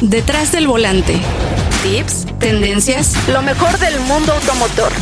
Detrás 0.00 0.52
del 0.52 0.66
volante. 0.66 1.14
Tips, 1.82 2.26
tendencias, 2.38 3.14
lo 3.28 3.40
mejor 3.40 3.78
del 3.78 3.98
mundo 4.00 4.34
automotor. 4.34 4.92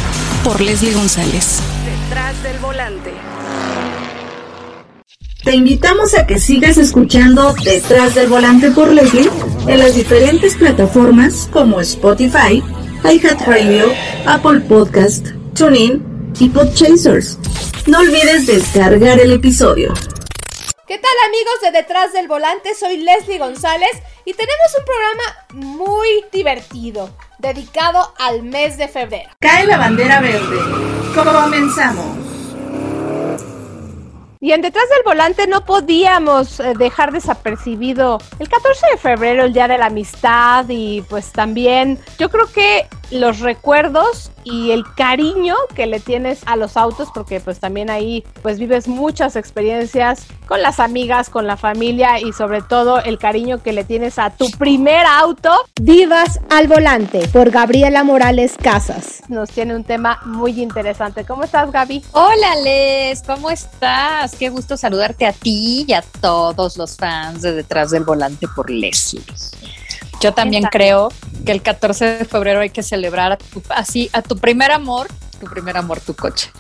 Por 0.44 0.60
Leslie 0.60 0.92
González. 0.92 1.58
Detrás 1.84 2.40
del 2.44 2.58
volante. 2.60 3.12
Te 5.42 5.56
invitamos 5.56 6.14
a 6.14 6.26
que 6.26 6.38
sigas 6.38 6.78
escuchando 6.78 7.54
Detrás 7.64 8.14
del 8.14 8.28
volante 8.28 8.70
por 8.70 8.92
Leslie 8.92 9.28
en 9.66 9.80
las 9.80 9.96
diferentes 9.96 10.54
plataformas 10.54 11.48
como 11.52 11.80
Spotify, 11.80 12.62
iHeartRadio, 13.02 13.86
Apple 14.26 14.60
Podcast, 14.60 15.26
TuneIn 15.54 16.02
y 16.38 16.48
Podchasers. 16.50 17.40
No 17.88 17.98
olvides 17.98 18.46
descargar 18.46 19.18
el 19.18 19.32
episodio. 19.32 19.92
¿Qué 20.86 20.98
tal 20.98 21.10
amigos 21.26 21.60
de 21.62 21.70
Detrás 21.70 22.12
del 22.12 22.28
Volante? 22.28 22.74
Soy 22.74 22.98
Leslie 22.98 23.38
González 23.38 23.88
y 24.26 24.34
tenemos 24.34 24.76
un 24.78 24.84
programa 24.84 25.76
muy 25.78 26.26
divertido 26.30 27.08
dedicado 27.38 28.12
al 28.18 28.42
mes 28.42 28.76
de 28.76 28.88
febrero. 28.88 29.30
Cae 29.38 29.64
la 29.64 29.78
bandera 29.78 30.20
verde. 30.20 30.58
Comenzamos. 31.14 32.18
Y 34.40 34.52
en 34.52 34.60
Detrás 34.60 34.86
del 34.90 35.02
Volante 35.06 35.46
no 35.46 35.64
podíamos 35.64 36.60
eh, 36.60 36.74
dejar 36.76 37.12
desapercibido 37.12 38.18
el 38.38 38.50
14 38.50 38.86
de 38.90 38.98
febrero, 38.98 39.44
el 39.44 39.54
Día 39.54 39.68
de 39.68 39.78
la 39.78 39.86
Amistad 39.86 40.66
y 40.68 41.00
pues 41.08 41.32
también 41.32 41.98
yo 42.18 42.28
creo 42.28 42.46
que 42.52 42.86
los 43.10 43.40
recuerdos 43.40 44.30
y 44.44 44.70
el 44.72 44.84
cariño 44.94 45.56
que 45.74 45.86
le 45.86 46.00
tienes 46.00 46.42
a 46.46 46.56
los 46.56 46.76
autos, 46.76 47.08
porque 47.14 47.40
pues 47.40 47.60
también 47.60 47.90
ahí 47.90 48.24
pues 48.42 48.58
vives 48.58 48.88
muchas 48.88 49.36
experiencias 49.36 50.26
con 50.46 50.62
las 50.62 50.80
amigas, 50.80 51.30
con 51.30 51.46
la 51.46 51.56
familia 51.56 52.20
y 52.20 52.32
sobre 52.32 52.62
todo 52.62 53.00
el 53.00 53.18
cariño 53.18 53.62
que 53.62 53.72
le 53.72 53.84
tienes 53.84 54.18
a 54.18 54.30
tu 54.30 54.50
primer 54.50 55.06
auto. 55.06 55.50
Vivas 55.80 56.40
al 56.50 56.68
volante 56.68 57.26
por 57.28 57.50
Gabriela 57.50 58.04
Morales 58.04 58.54
Casas. 58.60 59.22
Nos 59.28 59.50
tiene 59.50 59.74
un 59.74 59.84
tema 59.84 60.20
muy 60.24 60.60
interesante. 60.60 61.24
¿Cómo 61.24 61.44
estás, 61.44 61.72
Gaby? 61.72 62.04
Hola, 62.12 62.56
Les, 62.62 63.22
¿cómo 63.22 63.50
estás? 63.50 64.36
Qué 64.36 64.50
gusto 64.50 64.76
saludarte 64.76 65.26
a 65.26 65.32
ti 65.32 65.86
y 65.88 65.92
a 65.92 66.02
todos 66.20 66.76
los 66.76 66.96
fans 66.96 67.42
de 67.42 67.52
Detrás 67.52 67.90
del 67.90 68.04
Volante 68.04 68.46
por 68.54 68.70
Leslie. 68.70 69.22
Yo 70.20 70.32
también 70.32 70.64
creo 70.70 71.10
que 71.44 71.52
el 71.52 71.62
14 71.62 72.04
de 72.18 72.24
febrero 72.24 72.60
hay 72.60 72.70
que 72.70 72.82
celebrar 72.82 73.38
así 73.70 74.10
a 74.12 74.22
tu 74.22 74.36
primer 74.36 74.72
amor, 74.72 75.08
tu 75.40 75.46
primer 75.46 75.76
amor, 75.76 76.00
tu 76.00 76.14
coche. 76.14 76.50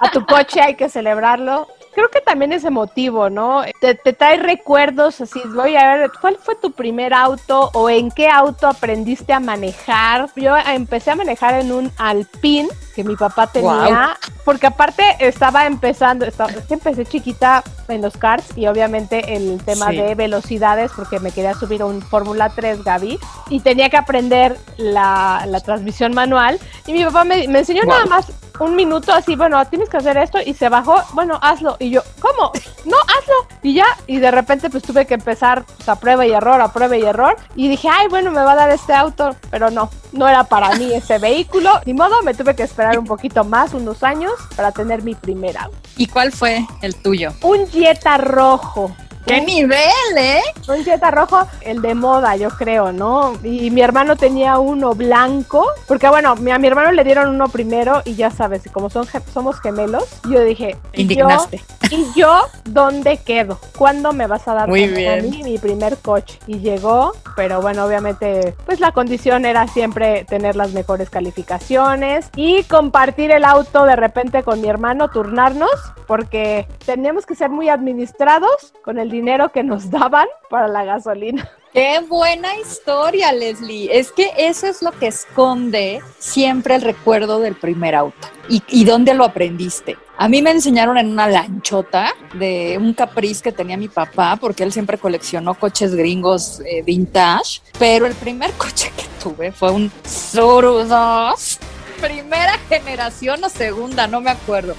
a 0.00 0.10
tu 0.10 0.24
coche 0.26 0.60
hay 0.60 0.76
que 0.76 0.88
celebrarlo. 0.88 1.68
Creo 1.96 2.10
que 2.10 2.20
también 2.20 2.52
es 2.52 2.62
emotivo, 2.64 3.30
¿no? 3.30 3.62
Te, 3.80 3.94
te, 3.94 4.12
trae 4.12 4.36
recuerdos 4.36 5.18
así, 5.22 5.40
voy 5.46 5.76
a 5.76 5.96
ver, 5.96 6.10
¿cuál 6.20 6.36
fue 6.36 6.54
tu 6.54 6.72
primer 6.72 7.14
auto 7.14 7.70
o 7.72 7.88
en 7.88 8.10
qué 8.10 8.28
auto 8.28 8.66
aprendiste 8.66 9.32
a 9.32 9.40
manejar? 9.40 10.28
Yo 10.36 10.54
empecé 10.58 11.12
a 11.12 11.16
manejar 11.16 11.54
en 11.54 11.72
un 11.72 11.90
Alpine 11.96 12.68
que 12.94 13.02
mi 13.02 13.16
papá 13.16 13.46
tenía, 13.46 14.16
porque 14.44 14.66
aparte 14.66 15.02
estaba 15.20 15.66
empezando, 15.66 16.26
estaba, 16.26 16.50
empecé 16.68 17.06
chiquita 17.06 17.62
en 17.88 18.02
los 18.02 18.16
karts 18.16 18.56
y 18.56 18.66
obviamente 18.66 19.34
el 19.34 19.62
tema 19.64 19.90
de 19.90 20.14
velocidades, 20.14 20.92
porque 20.94 21.18
me 21.18 21.30
quería 21.30 21.54
subir 21.54 21.80
a 21.80 21.86
un 21.86 22.02
Fórmula 22.02 22.50
3 22.50 22.84
Gaby 22.84 23.18
y 23.48 23.60
tenía 23.60 23.88
que 23.88 23.96
aprender 23.96 24.58
la, 24.76 25.44
la 25.46 25.60
transmisión 25.60 26.14
manual 26.14 26.58
y 26.86 26.92
mi 26.92 27.04
papá 27.04 27.24
me, 27.24 27.48
me 27.48 27.60
enseñó 27.60 27.84
nada 27.84 28.04
más 28.06 28.32
un 28.60 28.76
minuto 28.76 29.12
así, 29.12 29.36
bueno, 29.36 29.64
tienes 29.66 29.88
que 29.88 29.96
hacer 29.96 30.16
esto 30.16 30.38
y 30.44 30.54
se 30.54 30.68
bajó, 30.68 30.96
bueno, 31.12 31.38
hazlo. 31.42 31.76
Y 31.78 31.90
yo, 31.90 32.02
¿cómo? 32.20 32.52
No, 32.84 32.96
hazlo. 32.96 33.58
Y 33.62 33.74
ya, 33.74 33.86
y 34.06 34.18
de 34.18 34.30
repente 34.30 34.70
pues 34.70 34.82
tuve 34.82 35.06
que 35.06 35.14
empezar 35.14 35.64
pues, 35.64 35.88
a 35.88 35.96
prueba 35.96 36.26
y 36.26 36.32
error, 36.32 36.60
a 36.60 36.72
prueba 36.72 36.96
y 36.96 37.02
error. 37.02 37.36
Y 37.54 37.68
dije, 37.68 37.88
ay, 37.90 38.08
bueno, 38.08 38.30
me 38.30 38.42
va 38.42 38.52
a 38.52 38.56
dar 38.56 38.70
este 38.70 38.92
auto, 38.92 39.36
pero 39.50 39.70
no, 39.70 39.90
no 40.12 40.28
era 40.28 40.44
para 40.44 40.74
mí 40.76 40.92
ese 40.92 41.18
vehículo. 41.26 41.70
Ni 41.84 41.94
modo, 41.94 42.22
me 42.22 42.34
tuve 42.34 42.54
que 42.54 42.62
esperar 42.62 42.98
un 42.98 43.06
poquito 43.06 43.44
más, 43.44 43.74
unos 43.74 44.02
años, 44.02 44.32
para 44.56 44.72
tener 44.72 45.02
mi 45.02 45.14
primer 45.14 45.56
auto. 45.58 45.76
¿Y 45.96 46.06
cuál 46.06 46.32
fue 46.32 46.66
el 46.82 46.94
tuyo? 46.96 47.32
Un 47.42 47.66
Jetta 47.68 48.18
rojo. 48.18 48.94
¡Qué 49.26 49.40
nivel, 49.40 49.80
eh! 50.16 50.40
Un 50.68 50.84
Jetta 50.84 51.10
rojo, 51.10 51.46
el 51.62 51.82
de 51.82 51.94
moda, 51.94 52.36
yo 52.36 52.48
creo, 52.50 52.92
¿no? 52.92 53.36
Y 53.42 53.72
mi 53.72 53.80
hermano 53.80 54.14
tenía 54.14 54.58
uno 54.58 54.94
blanco, 54.94 55.66
porque 55.88 56.08
bueno, 56.08 56.30
a 56.30 56.36
mi 56.36 56.66
hermano 56.66 56.92
le 56.92 57.02
dieron 57.02 57.30
uno 57.30 57.48
primero 57.48 58.02
y 58.04 58.14
ya 58.14 58.30
sabes, 58.30 58.62
como 58.72 58.88
son 58.88 59.06
somos 59.32 59.60
gemelos, 59.60 60.04
yo 60.28 60.42
dije, 60.44 60.76
indignaste. 60.92 61.60
¿Y 61.90 62.06
yo 62.16 62.42
dónde 62.64 63.18
quedo? 63.18 63.58
¿Cuándo 63.78 64.12
me 64.12 64.26
vas 64.26 64.48
a 64.48 64.54
dar 64.54 64.68
Muy 64.68 64.84
a 65.06 65.16
mí 65.22 65.42
mi 65.44 65.58
primer 65.58 65.96
coche? 65.98 66.38
Y 66.46 66.58
llegó, 66.58 67.12
pero 67.36 67.60
bueno, 67.60 67.84
obviamente, 67.84 68.54
pues 68.64 68.80
la 68.80 68.92
condición 68.92 69.44
era 69.44 69.68
siempre 69.68 70.24
tener 70.24 70.56
las 70.56 70.72
mejores 70.72 71.10
calificaciones 71.10 72.30
y 72.34 72.64
compartir 72.64 73.30
el 73.30 73.44
auto 73.44 73.84
de 73.84 73.94
repente 73.94 74.42
con 74.42 74.60
mi 74.60 74.68
hermano, 74.68 75.10
turnarnos, 75.10 75.70
porque 76.06 76.66
teníamos 76.84 77.24
que 77.24 77.34
ser 77.34 77.50
muy 77.50 77.68
administrados 77.68 78.72
con 78.82 78.98
el 78.98 79.10
dinero 79.16 79.50
que 79.50 79.62
nos 79.62 79.90
daban 79.90 80.28
para 80.48 80.68
la 80.68 80.84
gasolina. 80.84 81.50
Qué 81.72 82.00
buena 82.08 82.56
historia, 82.56 83.32
Leslie. 83.32 83.90
Es 83.92 84.10
que 84.10 84.30
eso 84.38 84.66
es 84.66 84.80
lo 84.80 84.92
que 84.92 85.08
esconde 85.08 86.00
siempre 86.18 86.74
el 86.74 86.80
recuerdo 86.80 87.38
del 87.38 87.54
primer 87.54 87.94
auto. 87.94 88.28
¿Y, 88.48 88.84
dónde 88.84 89.12
lo 89.12 89.24
aprendiste? 89.24 89.98
A 90.16 90.28
mí 90.28 90.40
me 90.40 90.52
enseñaron 90.52 90.96
en 90.96 91.10
una 91.10 91.28
lanchota 91.28 92.14
de 92.32 92.78
un 92.80 92.94
capriz 92.94 93.42
que 93.42 93.52
tenía 93.52 93.76
mi 93.76 93.88
papá, 93.88 94.38
porque 94.40 94.62
él 94.62 94.72
siempre 94.72 94.96
coleccionó 94.96 95.54
coches 95.54 95.94
gringos 95.94 96.60
eh, 96.60 96.82
vintage, 96.82 97.60
pero 97.78 98.06
el 98.06 98.14
primer 98.14 98.52
coche 98.52 98.90
que 98.96 99.04
tuve 99.22 99.52
fue 99.52 99.70
un 99.70 99.90
Zuru 100.06 100.84
2 100.84 101.55
primera 102.00 102.58
generación 102.68 103.42
o 103.44 103.48
segunda, 103.48 104.06
no 104.06 104.20
me 104.20 104.30
acuerdo. 104.30 104.74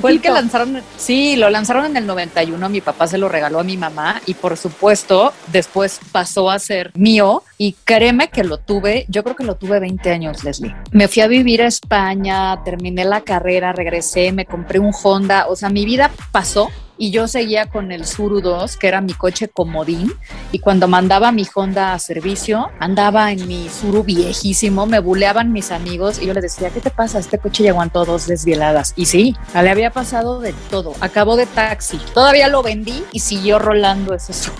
Fue 0.00 0.12
el 0.12 0.20
que 0.20 0.30
lanzaron, 0.30 0.82
sí, 0.96 1.36
lo 1.36 1.50
lanzaron 1.50 1.86
en 1.86 1.96
el 1.96 2.06
91, 2.06 2.68
mi 2.68 2.80
papá 2.80 3.06
se 3.06 3.18
lo 3.18 3.28
regaló 3.28 3.60
a 3.60 3.64
mi 3.64 3.76
mamá 3.76 4.20
y 4.26 4.34
por 4.34 4.56
supuesto 4.56 5.32
después 5.48 6.00
pasó 6.12 6.50
a 6.50 6.58
ser 6.58 6.92
mío 6.94 7.42
y 7.56 7.74
créeme 7.84 8.28
que 8.28 8.44
lo 8.44 8.58
tuve, 8.58 9.06
yo 9.08 9.24
creo 9.24 9.36
que 9.36 9.44
lo 9.44 9.56
tuve 9.56 9.80
20 9.80 10.10
años, 10.10 10.44
Leslie. 10.44 10.74
Me 10.92 11.08
fui 11.08 11.22
a 11.22 11.26
vivir 11.26 11.62
a 11.62 11.66
España, 11.66 12.62
terminé 12.64 13.04
la 13.04 13.22
carrera, 13.22 13.72
regresé, 13.72 14.32
me 14.32 14.46
compré 14.46 14.78
un 14.78 14.92
Honda, 15.02 15.46
o 15.48 15.56
sea, 15.56 15.68
mi 15.68 15.84
vida 15.84 16.10
pasó 16.32 16.70
y 16.98 17.10
yo 17.10 17.28
seguía 17.28 17.66
con 17.66 17.92
el 17.92 18.04
Suru 18.04 18.40
2, 18.40 18.76
que 18.76 18.88
era 18.88 19.00
mi 19.00 19.14
coche 19.14 19.48
comodín, 19.48 20.12
y 20.52 20.58
cuando 20.58 20.88
mandaba 20.88 21.32
mi 21.32 21.46
Honda 21.54 21.94
a 21.94 21.98
servicio, 21.98 22.70
andaba 22.80 23.32
en 23.32 23.46
mi 23.46 23.68
Suru 23.68 24.02
viejísimo, 24.02 24.86
me 24.86 24.98
buleaban 24.98 25.52
mis 25.52 25.70
amigos 25.70 26.20
y 26.20 26.26
yo 26.26 26.34
les 26.34 26.42
decía, 26.42 26.70
¿qué 26.70 26.80
te 26.80 26.90
pasa? 26.90 27.18
Este 27.18 27.38
coche 27.38 27.62
ya 27.64 27.70
aguantó 27.70 28.04
dos 28.04 28.26
desvieladas. 28.26 28.92
Y 28.96 29.06
sí, 29.06 29.36
le 29.54 29.70
había 29.70 29.90
pasado 29.90 30.40
de 30.40 30.52
todo. 30.70 30.94
Acabó 31.00 31.36
de 31.36 31.46
taxi. 31.46 31.98
Todavía 32.12 32.48
lo 32.48 32.62
vendí 32.62 33.04
y 33.12 33.20
siguió 33.20 33.58
rolando 33.58 34.14
esos 34.14 34.50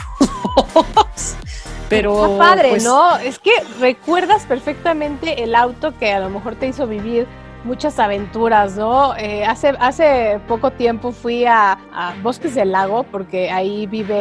Pero 1.88 2.32
Está 2.32 2.38
padre, 2.38 2.68
pues 2.70 2.84
¿no? 2.84 3.16
Es 3.18 3.38
que 3.38 3.52
recuerdas 3.80 4.44
perfectamente 4.44 5.42
el 5.42 5.54
auto 5.54 5.96
que 5.98 6.12
a 6.12 6.20
lo 6.20 6.28
mejor 6.28 6.56
te 6.56 6.68
hizo 6.68 6.86
vivir 6.86 7.26
muchas 7.64 7.98
aventuras, 7.98 8.76
¿no? 8.76 9.16
Eh, 9.16 9.44
hace, 9.44 9.68
hace 9.80 10.40
poco 10.48 10.70
tiempo 10.70 11.12
fui 11.12 11.44
a, 11.44 11.78
Bosques 12.22 12.54
del 12.54 12.72
Lago 12.72 13.02
porque 13.04 13.50
ahí 13.50 13.86
vive 13.86 14.20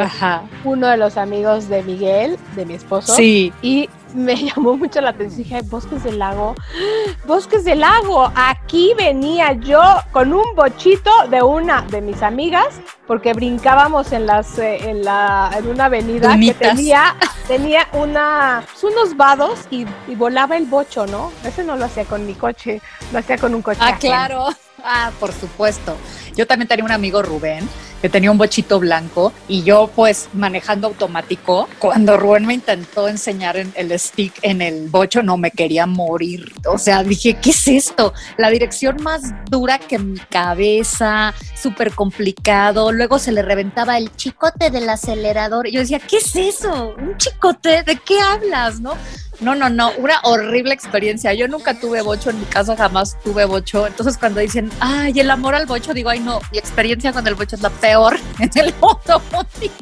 uno 0.64 0.88
de 0.88 0.98
los 0.98 1.18
amigos 1.18 1.70
de 1.70 1.84
Miguel, 1.84 2.38
de 2.56 2.66
mi 2.66 2.74
esposo. 2.74 3.14
Sí. 3.14 3.54
Y 3.62 3.90
me 4.14 4.36
llamó 4.50 4.78
mucho 4.78 5.02
la 5.02 5.10
atención. 5.10 5.44
Dije, 5.44 5.62
Bosques 5.64 6.04
del 6.04 6.20
Lago, 6.20 6.56
Bosques 7.26 7.64
del 7.64 7.82
Lago. 7.82 8.32
Aquí 8.36 8.94
venía 8.98 9.54
yo 9.54 9.82
con 10.12 10.34
un 10.34 10.46
bochito 10.56 11.12
de 11.30 11.42
una 11.42 11.84
de 11.84 12.02
mis 12.02 12.22
amigas, 12.22 12.80
porque 13.06 13.34
brincábamos 13.34 14.12
en 14.12 14.26
las 14.26 14.58
eh, 14.60 14.90
en 14.90 15.04
la 15.04 15.52
en 15.58 15.68
una 15.68 15.86
avenida 15.86 16.38
que 16.40 16.54
tenía 16.54 17.16
tenía 17.48 17.88
una 17.94 18.64
pues, 18.66 18.84
unos 18.84 19.16
vados 19.16 19.60
y, 19.70 19.86
volaba 20.16 20.58
el 20.58 20.66
bocho, 20.66 21.06
¿no? 21.06 21.32
Ese 21.44 21.64
no 21.64 21.76
lo 21.76 21.86
hacía 21.86 22.06
con 22.06 22.26
mi 22.26 22.34
coche, 22.34 22.82
lo 23.12 23.20
hacía 23.20 23.38
con 23.38 23.54
un 23.54 23.62
coche. 23.62 23.80
Ah, 23.82 23.98
claro. 23.98 24.48
Ah, 24.84 25.12
por 25.20 25.34
supuesto. 25.34 25.98
Yo 26.36 26.46
también 26.46 26.68
tenía 26.68 26.86
un 26.86 26.92
amigo 26.92 27.22
Rubén 27.22 27.68
que 28.02 28.10
tenía 28.10 28.30
un 28.30 28.38
bochito 28.38 28.80
blanco 28.80 29.34
y 29.48 29.64
yo 29.64 29.90
pues 29.96 30.30
manejando 30.34 30.88
automático, 30.88 31.68
cuando 31.80 32.16
Rubén 32.16 32.46
me 32.46 32.54
intentó 32.54 33.08
enseñar 33.08 33.58
el 33.58 34.00
stick 34.00 34.38
en 34.44 34.62
el 34.62 34.88
bocho, 34.90 35.24
no 35.24 35.38
me 35.38 35.50
quería 35.50 35.88
morir. 35.88 36.54
O 36.68 36.78
sea, 36.78 37.04
dije, 37.04 37.38
¿qué 37.42 37.50
es 37.50 37.68
esto? 37.68 38.14
La 38.38 38.50
dirección 38.50 38.98
más 39.02 39.22
dura 39.50 39.80
que 39.80 39.98
mi 39.98 40.20
cabeza, 40.20 41.34
súper 41.56 41.94
complicado. 41.94 42.92
Luego 42.92 43.18
se 43.18 43.32
le 43.32 43.42
reventaba 43.42 43.98
el 43.98 44.16
chicote 44.16 44.70
del 44.70 44.88
acelerador. 44.90 45.68
Y 45.68 45.72
yo 45.72 45.80
decía, 45.80 46.00
¿qué 46.00 46.18
es 46.18 46.36
eso? 46.36 46.96
¿Un 46.98 47.18
chicote? 47.18 47.82
¿De 47.84 47.96
qué 47.98 48.20
hablas? 48.20 48.80
¿No? 48.80 48.94
No, 49.40 49.54
no, 49.54 49.70
no, 49.70 49.92
una 49.98 50.20
horrible 50.24 50.74
experiencia. 50.74 51.34
Yo 51.34 51.48
nunca 51.48 51.80
tuve 51.80 52.02
bocho 52.02 52.32
en 52.32 52.40
mi 52.40 52.46
casa, 52.46 52.76
jamás 52.76 53.18
tuve 53.24 53.46
bocho. 53.46 53.86
Entonces 53.86 54.18
cuando 54.18 54.40
dicen, 54.40 54.72
ay, 54.80 55.20
el 55.20 55.30
amor 55.30 55.54
al 55.54 55.66
bocho, 55.66 55.94
digo, 55.94 56.10
ay, 56.10 56.20
no, 56.20 56.40
mi 56.52 56.58
experiencia 56.58 57.14
con 57.14 57.28
el 57.28 57.36
bocho 57.36 57.56
es 57.56 57.62
la 57.62 57.70
peor 57.70 58.18
en 58.40 58.50
el 58.56 58.74
mundo 58.82 59.22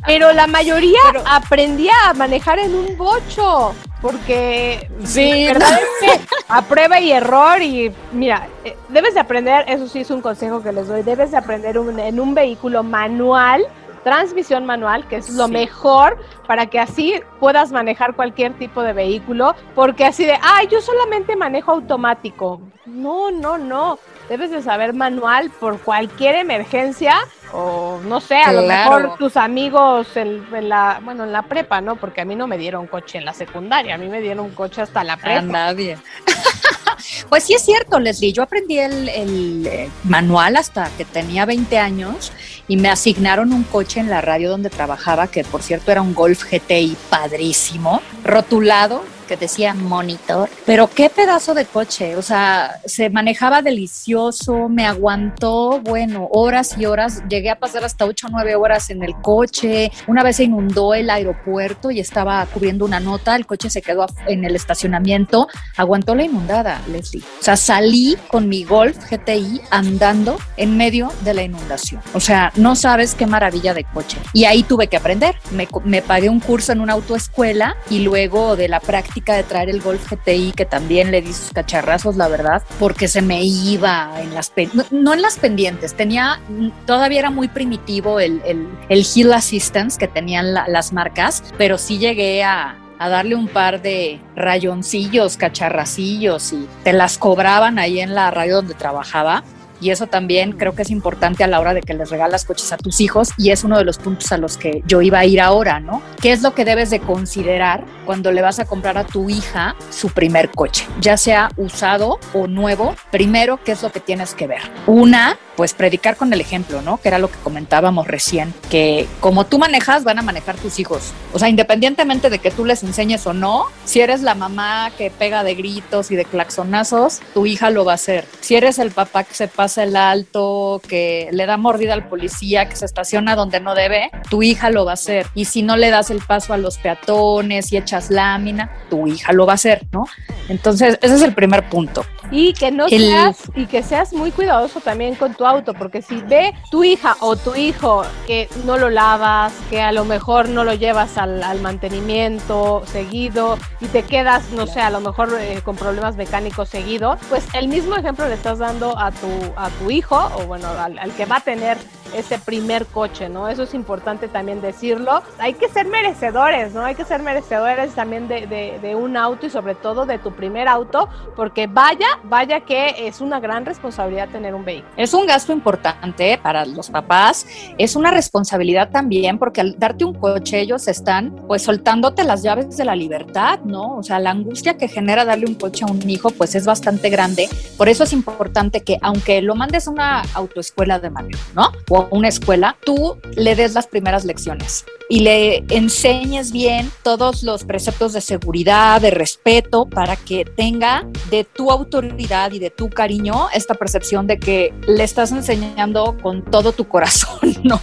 Pero 0.06 0.34
la 0.34 0.48
mayoría 0.48 1.00
aprendía 1.26 1.94
a 2.08 2.14
manejar 2.14 2.60
en 2.60 2.76
un 2.76 2.98
bocho, 2.98 3.74
porque 4.02 4.90
sí, 5.04 5.46
verdad 5.48 5.80
es 6.02 6.20
que 6.20 6.22
a 6.50 6.62
prueba 6.64 7.00
y 7.00 7.12
error 7.12 7.62
y 7.62 7.92
mira, 8.12 8.48
eh, 8.64 8.76
debes 8.90 9.14
de 9.14 9.22
aprender, 9.22 9.66
eso 9.68 9.88
sí 9.88 10.00
es 10.00 10.12
un 10.12 10.22
consejo 10.22 10.62
que 10.62 10.72
les 10.72 10.88
doy, 10.88 11.04
debes 11.04 11.32
de 11.32 11.38
aprender 11.38 11.78
en 11.78 12.20
un 12.20 12.36
vehículo 12.36 12.84
manual 12.84 13.66
transmisión 14.06 14.68
manual, 14.68 15.08
que 15.08 15.16
es 15.16 15.32
lo 15.32 15.48
mejor 15.48 16.20
para 16.46 16.68
que 16.68 16.80
así 16.80 17.20
puedas 17.40 17.72
manejar 17.72 18.16
cualquier 18.16 18.54
tipo 18.54 18.84
de 18.84 18.94
vehículo, 18.94 19.56
porque 19.74 20.06
así 20.06 20.24
de, 20.26 20.38
ay, 20.44 20.68
yo 20.72 20.80
solamente 20.80 21.36
manejo 21.36 21.72
automático. 21.72 22.62
No, 22.86 23.32
no, 23.32 23.58
no. 23.58 23.98
Debes 24.30 24.52
de 24.52 24.62
saber 24.62 24.94
manual 24.94 25.50
por 25.60 25.80
cualquier 25.80 26.36
emergencia 26.36 27.16
o 27.52 28.00
no 28.04 28.22
sé, 28.22 28.38
a 28.38 28.52
lo 28.52 28.62
mejor 28.62 29.18
tus 29.18 29.38
amigos 29.38 30.16
en, 30.16 30.70
la, 30.70 31.02
bueno, 31.04 31.24
en 31.24 31.32
la 31.32 31.42
prepa, 31.42 31.82
¿no? 31.82 31.96
Porque 31.96 32.22
a 32.22 32.26
mí 32.26 32.36
no 32.36 32.46
me 32.46 32.60
dieron 32.60 32.86
coche 32.86 33.18
en 33.18 33.26
la 33.26 33.34
secundaria, 33.34 33.96
a 33.96 33.98
mí 33.98 34.08
me 34.08 34.22
dieron 34.22 34.52
coche 34.52 34.84
hasta 34.84 35.04
la 35.04 35.18
prepa. 35.18 35.40
A 35.40 35.42
nadie. 35.42 35.98
Pues 37.30 37.44
sí 37.44 37.54
es 37.54 37.64
cierto, 37.64 38.00
Leslie, 38.00 38.34
yo 38.34 38.44
aprendí 38.44 38.80
el, 38.80 39.10
eh, 39.10 39.90
manual 40.04 40.56
hasta 40.56 40.90
que 40.98 41.06
tenía 41.06 41.46
20 41.46 41.78
años 41.78 42.32
y 42.68 42.78
me 42.78 42.90
asignaron 42.90 43.54
un 43.54 43.64
coche 43.64 44.00
en 44.00 44.10
la 44.10 44.22
radio 44.22 44.50
donde 44.50 44.70
trabajaba, 44.70 45.28
que 45.28 45.44
por 45.44 45.62
cierto 45.62 45.92
era 45.92 46.02
un 46.02 46.14
Golf 46.14 46.44
GTI 46.52 46.96
padrísimo, 47.10 48.02
rotulado 48.24 49.04
que 49.26 49.38
decía 49.38 49.74
monitor. 49.74 50.50
Pero 50.66 50.90
qué 50.90 51.10
pedazo 51.10 51.54
de 51.54 51.66
coche, 51.66 52.16
o 52.16 52.22
sea, 52.22 52.80
se 52.86 53.10
manejaba 53.10 53.62
delicioso, 53.62 54.70
me 54.70 54.86
aguantó, 54.86 55.82
bueno, 55.82 56.28
horas 56.32 56.78
y 56.78 56.86
horas, 56.86 57.24
llegué 57.28 57.50
a 57.50 57.60
pasar 57.60 57.84
hasta 57.84 58.06
8 58.06 58.28
o 58.28 58.30
9 58.32 58.56
horas 58.56 58.90
en 58.90 59.04
el 59.04 59.16
coche, 59.16 59.92
una 60.08 60.24
vez 60.24 60.38
se 60.38 60.44
inundó 60.44 60.94
el 60.94 61.10
aeropuerto 61.10 61.92
y 61.92 62.00
estaba 62.00 62.46
cubriendo 62.46 62.86
una 62.86 63.00
nota, 63.00 63.36
el 63.36 63.46
coche 63.46 63.70
se 63.70 63.82
quedó 63.82 64.06
en 64.28 64.46
el 64.46 64.56
estacionamiento, 64.56 65.48
aguantó 65.78 66.16
la 66.16 66.24
inundada, 66.24 66.82
Leslie. 66.88 67.24
O 67.40 67.44
sea, 67.44 67.58
salí 67.58 68.18
con 68.28 68.50
mi 68.50 68.64
Golf 68.64 68.98
GTI 69.10 69.62
andando 69.72 70.38
en 70.58 70.78
medio 70.78 71.12
de 71.22 71.34
la 71.34 71.44
inundación. 71.44 72.02
O 72.14 72.20
sea, 72.20 72.52
no 72.56 72.76
sabes 72.76 73.16
qué 73.16 73.26
maravilla 73.26 73.74
de 73.74 73.84
coche. 73.84 74.18
Y 74.34 74.46
ahí 74.46 74.64
tuve 74.64 74.88
que 74.88 74.98
aprender. 74.98 75.36
Me, 75.52 75.68
me 75.84 76.02
pagué 76.02 76.30
un 76.30 76.40
curso 76.40 76.72
en 76.72 76.82
una 76.82 76.94
autoescuela 76.94 77.76
y 77.90 78.00
luego 78.00 78.56
de 78.56 78.68
la 78.68 78.80
práctica 78.80 79.15
de 79.22 79.44
traer 79.44 79.70
el 79.70 79.82
Golf 79.82 80.12
GTI, 80.12 80.54
que 80.56 80.66
también 80.66 81.12
le 81.12 81.22
di 81.22 81.34
sus 81.34 81.52
cacharrazos, 81.52 82.16
la 82.16 82.28
verdad, 82.28 82.64
porque 82.80 83.08
se 83.08 83.22
me 83.22 83.44
iba 83.44 84.12
en 84.22 84.34
las, 84.34 84.52
no, 84.92 85.14
en 85.14 85.22
las 85.22 85.38
pendientes, 85.38 85.94
tenía, 85.94 86.40
todavía 86.86 87.20
era 87.20 87.30
muy 87.30 87.48
primitivo 87.48 88.20
el, 88.20 88.42
el, 88.46 88.68
el 88.90 89.06
Hill 89.14 89.34
Assistance 89.34 89.98
que 89.98 90.08
tenían 90.08 90.54
las 90.54 90.94
marcas, 90.94 91.44
pero 91.58 91.78
sí 91.78 91.98
llegué 91.98 92.44
a, 92.44 92.78
a 93.00 93.10
darle 93.10 93.36
un 93.36 93.48
par 93.48 93.82
de 93.82 94.20
rayoncillos, 94.36 95.38
cacharracillos 95.38 96.54
y 96.54 96.68
te 96.84 96.94
las 96.94 97.18
cobraban 97.18 97.80
ahí 97.80 98.00
en 98.00 98.16
la 98.16 98.32
radio 98.32 98.58
donde 98.58 98.74
trabajaba 98.74 99.44
y 99.82 99.90
eso 99.90 100.08
también 100.08 100.54
creo 100.54 100.74
que 100.74 100.84
es 100.84 100.90
importante 100.90 101.44
a 101.44 101.48
la 101.48 101.60
hora 101.60 101.74
de 101.74 101.82
que 101.82 101.94
les 101.94 102.10
regalas 102.10 102.46
coches 102.46 102.72
a 102.72 102.78
tus 102.78 103.02
hijos 103.02 103.30
y 103.38 103.52
es 103.52 103.64
uno 103.64 103.78
de 103.78 103.84
los 103.84 103.98
puntos 103.98 104.32
a 104.32 104.38
los 104.38 104.58
que 104.58 104.82
yo 104.88 105.02
iba 105.02 105.20
a 105.20 105.26
ir 105.26 105.42
ahora, 105.42 105.80
¿no? 105.80 106.02
¿Qué 106.22 106.32
es 106.32 106.42
lo 106.42 106.54
que 106.54 106.66
debes 106.66 106.90
de 106.90 107.00
considerar 107.00 107.84
cuando 108.06 108.32
le 108.32 108.42
vas 108.42 108.60
a 108.60 108.66
comprar 108.66 108.98
a 108.98 109.04
tu 109.04 109.30
hija 109.30 109.76
su 109.90 110.10
primer 110.10 110.52
coche? 110.52 110.88
Ya 111.02 111.18
sea 111.18 111.50
usado 111.58 112.20
o 112.34 112.48
nuevo, 112.48 112.96
primero, 113.12 113.60
¿qué 113.64 113.72
es 113.74 113.84
lo 113.84 113.92
que 113.92 114.00
tienes 114.00 114.34
que 114.34 114.48
ver? 114.48 114.62
Una, 114.88 115.38
pues 115.56 115.74
predicar 115.74 116.18
con 116.18 116.32
el 116.34 116.42
ejemplo, 116.42 116.82
¿no? 116.82 116.98
Que 116.98 117.08
era 117.08 117.20
lo 117.20 117.30
que 117.30 117.38
comentábamos 117.40 118.08
recién, 118.08 118.54
que 118.70 119.08
como 119.20 119.46
tú 119.46 119.58
manejas, 119.58 120.04
van 120.04 120.20
a 120.20 120.22
manejar 120.22 120.56
tus 120.56 120.80
hijos. 120.80 121.14
O 121.34 121.40
sea, 121.40 121.50
independientemente 121.50 122.30
de 122.30 122.40
que 122.40 122.52
tú 122.52 122.66
les 122.66 122.84
enseñes 122.84 123.26
o 123.28 123.34
no, 123.34 123.66
si 123.86 124.02
eres 124.02 124.22
la 124.22 124.36
mamá 124.36 124.92
que 124.98 125.12
pega 125.12 125.44
de 125.44 125.56
gritos 125.56 126.12
y 126.12 126.16
de 126.16 126.26
claxonazos, 126.26 127.22
tu 127.34 127.46
hija 127.46 127.70
lo 127.70 127.86
va 127.86 127.94
a 127.94 127.96
hacer. 127.96 128.26
Si 128.42 128.56
eres 128.56 128.80
el 128.80 128.92
papá 128.92 129.24
que 129.24 129.34
se 129.34 129.48
pasa 129.48 129.84
el 129.84 129.96
alto, 129.96 130.82
que 130.88 131.30
le 131.32 131.46
da 131.46 131.58
mordida 131.58 131.94
al 131.94 132.08
policía, 132.08 132.68
que 132.70 132.76
se 132.76 132.86
estaciona 132.86 133.36
donde 133.36 133.60
no 133.60 133.76
debe, 133.76 134.12
tu 134.30 134.44
hija 134.44 134.70
lo 134.70 134.86
va 134.86 134.92
a 134.92 134.94
hacer. 134.96 135.28
Y 135.36 135.46
si 135.46 135.64
no 135.64 135.78
le 135.78 135.90
das 135.90 136.10
el 136.10 136.20
paso 136.20 136.54
a 136.54 136.58
los 136.58 136.78
peatones 136.78 137.72
y 137.72 137.78
echas 137.96 138.12
lámina, 138.12 138.70
tu 138.90 139.08
hija 139.08 139.34
lo 139.34 139.46
va 139.46 139.54
a 139.54 139.56
hacer, 139.56 139.86
¿no? 139.92 140.06
Entonces, 140.50 141.00
ese 141.02 141.16
es 141.16 141.22
el 141.22 141.34
primer 141.34 141.70
punto. 141.70 142.06
Y 142.32 142.54
que 142.54 142.72
no 142.72 142.90
seas, 142.90 143.52
y 143.56 143.68
que 143.68 143.84
seas 143.84 144.12
muy 144.14 144.32
cuidadoso 144.32 144.80
también 144.80 145.16
con 145.16 145.36
tu 145.36 145.46
auto, 145.46 145.74
porque 145.74 146.02
si 146.02 146.22
ve 146.22 146.54
tu 146.72 146.84
hija 146.84 147.16
o 147.20 147.36
tu 147.36 147.56
hijo 147.56 148.04
que 148.26 148.50
no 148.66 148.78
lo 148.78 148.90
lavas, 148.90 149.54
que 149.70 149.82
a 149.82 149.92
lo 149.92 150.06
mejor 150.06 150.50
no 150.50 150.64
lo 150.64 150.74
llevas 150.74 151.18
al, 151.18 151.44
mantenimiento 151.62 152.84
seguido 152.86 153.58
y 153.80 153.86
te 153.88 154.04
quedas, 154.04 154.52
no 154.52 154.68
sé, 154.68 154.82
a 154.82 154.90
lo 154.90 155.00
mejor 155.00 155.30
eh, 155.40 155.62
con 155.64 155.76
problemas 155.76 156.16
mecánicos 156.16 156.70
seguido, 156.70 157.18
pues 157.30 157.46
el 157.54 157.68
mismo 157.68 157.96
ejemplo 157.96 158.28
le 158.28 158.34
estás 158.34 158.60
dando 158.60 158.98
a 158.98 159.12
tu, 159.12 159.28
a 159.56 159.70
tu 159.70 159.90
hijo 159.90 160.18
o 160.38 160.46
bueno, 160.46 160.68
al, 160.68 161.00
al 161.00 161.12
que 161.12 161.26
va 161.26 161.38
a 161.38 161.42
tener 161.42 161.78
ese 162.16 162.40
primer 162.40 162.86
coche, 162.86 163.30
¿no? 163.30 163.48
Eso 163.50 163.64
es 163.64 163.74
importante 163.74 164.28
también 164.28 164.62
decirlo. 164.62 165.22
Hay 165.40 165.54
que 165.54 165.70
ser 165.70 165.88
merecedores, 165.88 166.74
¿no? 166.74 166.84
Hay 166.84 166.96
que 166.96 167.06
ser 167.06 167.22
merecedores 167.22 167.94
también 167.94 168.28
de, 168.28 168.48
de, 168.48 168.96
un 168.96 169.18
auto 169.18 169.46
y 169.46 169.50
sobre 169.50 169.76
todo 169.76 170.06
de 170.06 170.20
tu 170.20 170.32
primer 170.32 170.68
auto, 170.68 171.10
porque 171.36 171.68
vaya, 171.68 172.08
vaya 172.24 172.62
que 172.62 173.08
es 173.08 173.20
una 173.20 173.40
gran 173.40 173.66
responsabilidad 173.66 174.30
tener 174.30 174.56
un 174.56 174.64
vehículo. 174.64 174.94
Es 174.96 175.14
un 175.14 175.26
gasto 175.26 175.52
importante 175.52 176.40
para 176.42 176.66
los 176.66 176.90
papás, 176.90 177.46
es 177.78 177.96
una 177.96 178.12
responsabilidad 178.12 178.90
también, 178.90 179.38
porque 179.38 179.62
al 179.62 179.78
darte 179.78 180.06
un 180.06 180.14
coche 180.14 180.62
ellos 180.62 180.88
están 180.88 181.36
pues 181.48 181.64
soltándote 181.64 182.24
las 182.24 182.42
llaves 182.42 182.78
de 182.78 182.86
la 182.86 182.96
libertad, 182.96 183.60
¿no? 183.66 183.98
O 183.98 184.04
sea, 184.04 184.20
la 184.20 184.32
angustia 184.32 184.78
que 184.78 184.88
genera 184.88 185.26
darle 185.26 185.46
un 185.48 185.56
coche 185.56 185.84
a 185.86 185.92
un 185.92 186.10
hijo 186.10 186.30
pues 186.30 186.56
es 186.56 186.66
bastante 186.66 187.10
grande. 187.10 187.50
Por 187.78 187.90
eso 187.90 188.04
es 188.06 188.14
importante 188.14 188.82
que 188.82 188.98
aunque 189.02 189.42
lo 189.42 189.56
mandes 189.56 189.88
a 189.88 189.92
una 189.92 190.22
autoescuela 190.34 191.00
de 191.00 191.10
manejo, 191.10 191.44
¿no? 191.54 191.72
Una 192.12 192.28
escuela, 192.28 192.78
tú 192.86 193.18
le 193.36 193.56
des 193.56 193.74
las 193.74 193.88
primeras 193.88 194.26
lecciones 194.26 194.86
y 195.10 195.20
le 195.20 195.64
enseñes 195.70 196.52
bien 196.52 196.92
todos 197.04 197.44
los 197.44 197.64
preceptos 197.64 198.14
de 198.14 198.22
seguridad, 198.22 199.02
de 199.02 199.12
respeto, 199.12 199.86
para 199.86 200.16
que 200.16 200.46
tenga 200.46 201.08
de 201.30 201.44
tu 201.44 201.72
autoridad 201.72 202.52
y 202.52 202.60
de 202.60 202.70
tu 202.70 202.90
cariño 202.90 203.48
esta 203.54 203.76
percepción 203.76 204.28
de 204.28 204.38
que 204.38 204.74
le 204.88 205.04
estás 205.04 205.32
enseñando 205.32 206.18
con 206.22 206.44
todo 206.46 206.72
tu 206.72 206.88
corazón, 206.88 207.40
¿no? 207.64 207.80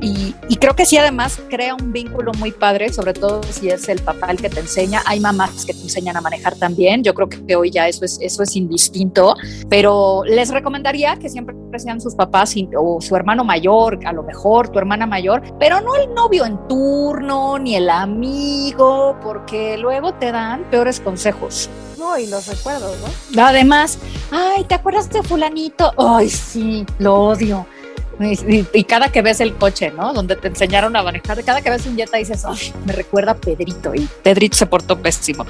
Y, 0.00 0.34
creo 0.56 0.76
que 0.76 0.84
sí, 0.84 0.96
además, 0.96 1.40
crea 1.48 1.74
un 1.74 1.92
vínculo 1.92 2.32
muy 2.38 2.52
padre, 2.52 2.92
sobre 2.92 3.14
todo 3.14 3.40
si 3.50 3.68
es 3.68 3.88
el 3.88 4.00
papá 4.00 4.30
el 4.30 4.40
que 4.40 4.48
te 4.48 4.60
enseña. 4.60 5.02
Hay 5.06 5.18
mamás 5.18 5.64
que 5.64 5.74
te 5.74 5.80
enseñan 5.80 6.16
a 6.16 6.20
manejar 6.20 6.54
también. 6.56 7.02
Yo 7.02 7.14
creo 7.14 7.28
que 7.28 7.56
hoy 7.56 7.70
ya 7.70 7.88
eso 7.88 8.04
es, 8.04 8.18
eso 8.20 8.42
es 8.42 8.54
indistinto, 8.54 9.34
pero 9.68 10.22
les 10.24 10.50
recomendaría 10.50 11.16
que 11.16 11.28
siempre 11.28 11.56
sean 11.78 12.00
sus 12.00 12.14
papás 12.14 12.54
o 12.76 13.00
su 13.00 13.16
hermano 13.16 13.44
mayor, 13.44 13.98
a 14.04 14.12
lo 14.12 14.22
mejor 14.22 14.68
tu 14.68 14.78
hermana 14.78 15.06
mayor, 15.06 15.42
pero 15.58 15.80
no 15.80 15.96
el 15.96 16.12
novio 16.14 16.31
en 16.40 16.66
turno, 16.68 17.58
ni 17.58 17.76
el 17.76 17.90
amigo, 17.90 19.16
porque 19.22 19.76
luego 19.76 20.14
te 20.14 20.32
dan 20.32 20.64
peores 20.70 21.00
consejos. 21.00 21.68
No, 21.98 22.18
y 22.18 22.26
los 22.26 22.46
recuerdos, 22.46 22.96
¿no? 23.00 23.42
Además, 23.44 23.98
ay, 24.30 24.64
¿te 24.64 24.74
acuerdas 24.74 25.10
de 25.10 25.22
fulanito? 25.22 25.92
Ay, 25.96 26.28
sí, 26.28 26.84
lo 26.98 27.14
odio. 27.14 27.66
Y, 28.20 28.84
cada 28.84 29.10
que 29.10 29.22
ves 29.22 29.40
el 29.40 29.54
coche, 29.54 29.90
¿no? 29.90 30.12
Donde 30.12 30.36
te 30.36 30.48
enseñaron 30.48 30.94
a 30.96 31.02
manejar, 31.02 31.42
cada 31.44 31.60
que 31.60 31.70
ves 31.70 31.86
un 31.86 31.96
Jetta 31.96 32.18
dices, 32.18 32.44
ay, 32.44 32.72
me 32.84 32.92
recuerda 32.92 33.32
a 33.32 33.34
Pedrito 33.34 33.94
y 33.94 34.08
Pedrito 34.22 34.56
se 34.56 34.66
portó 34.66 35.00
pésimo. 35.00 35.46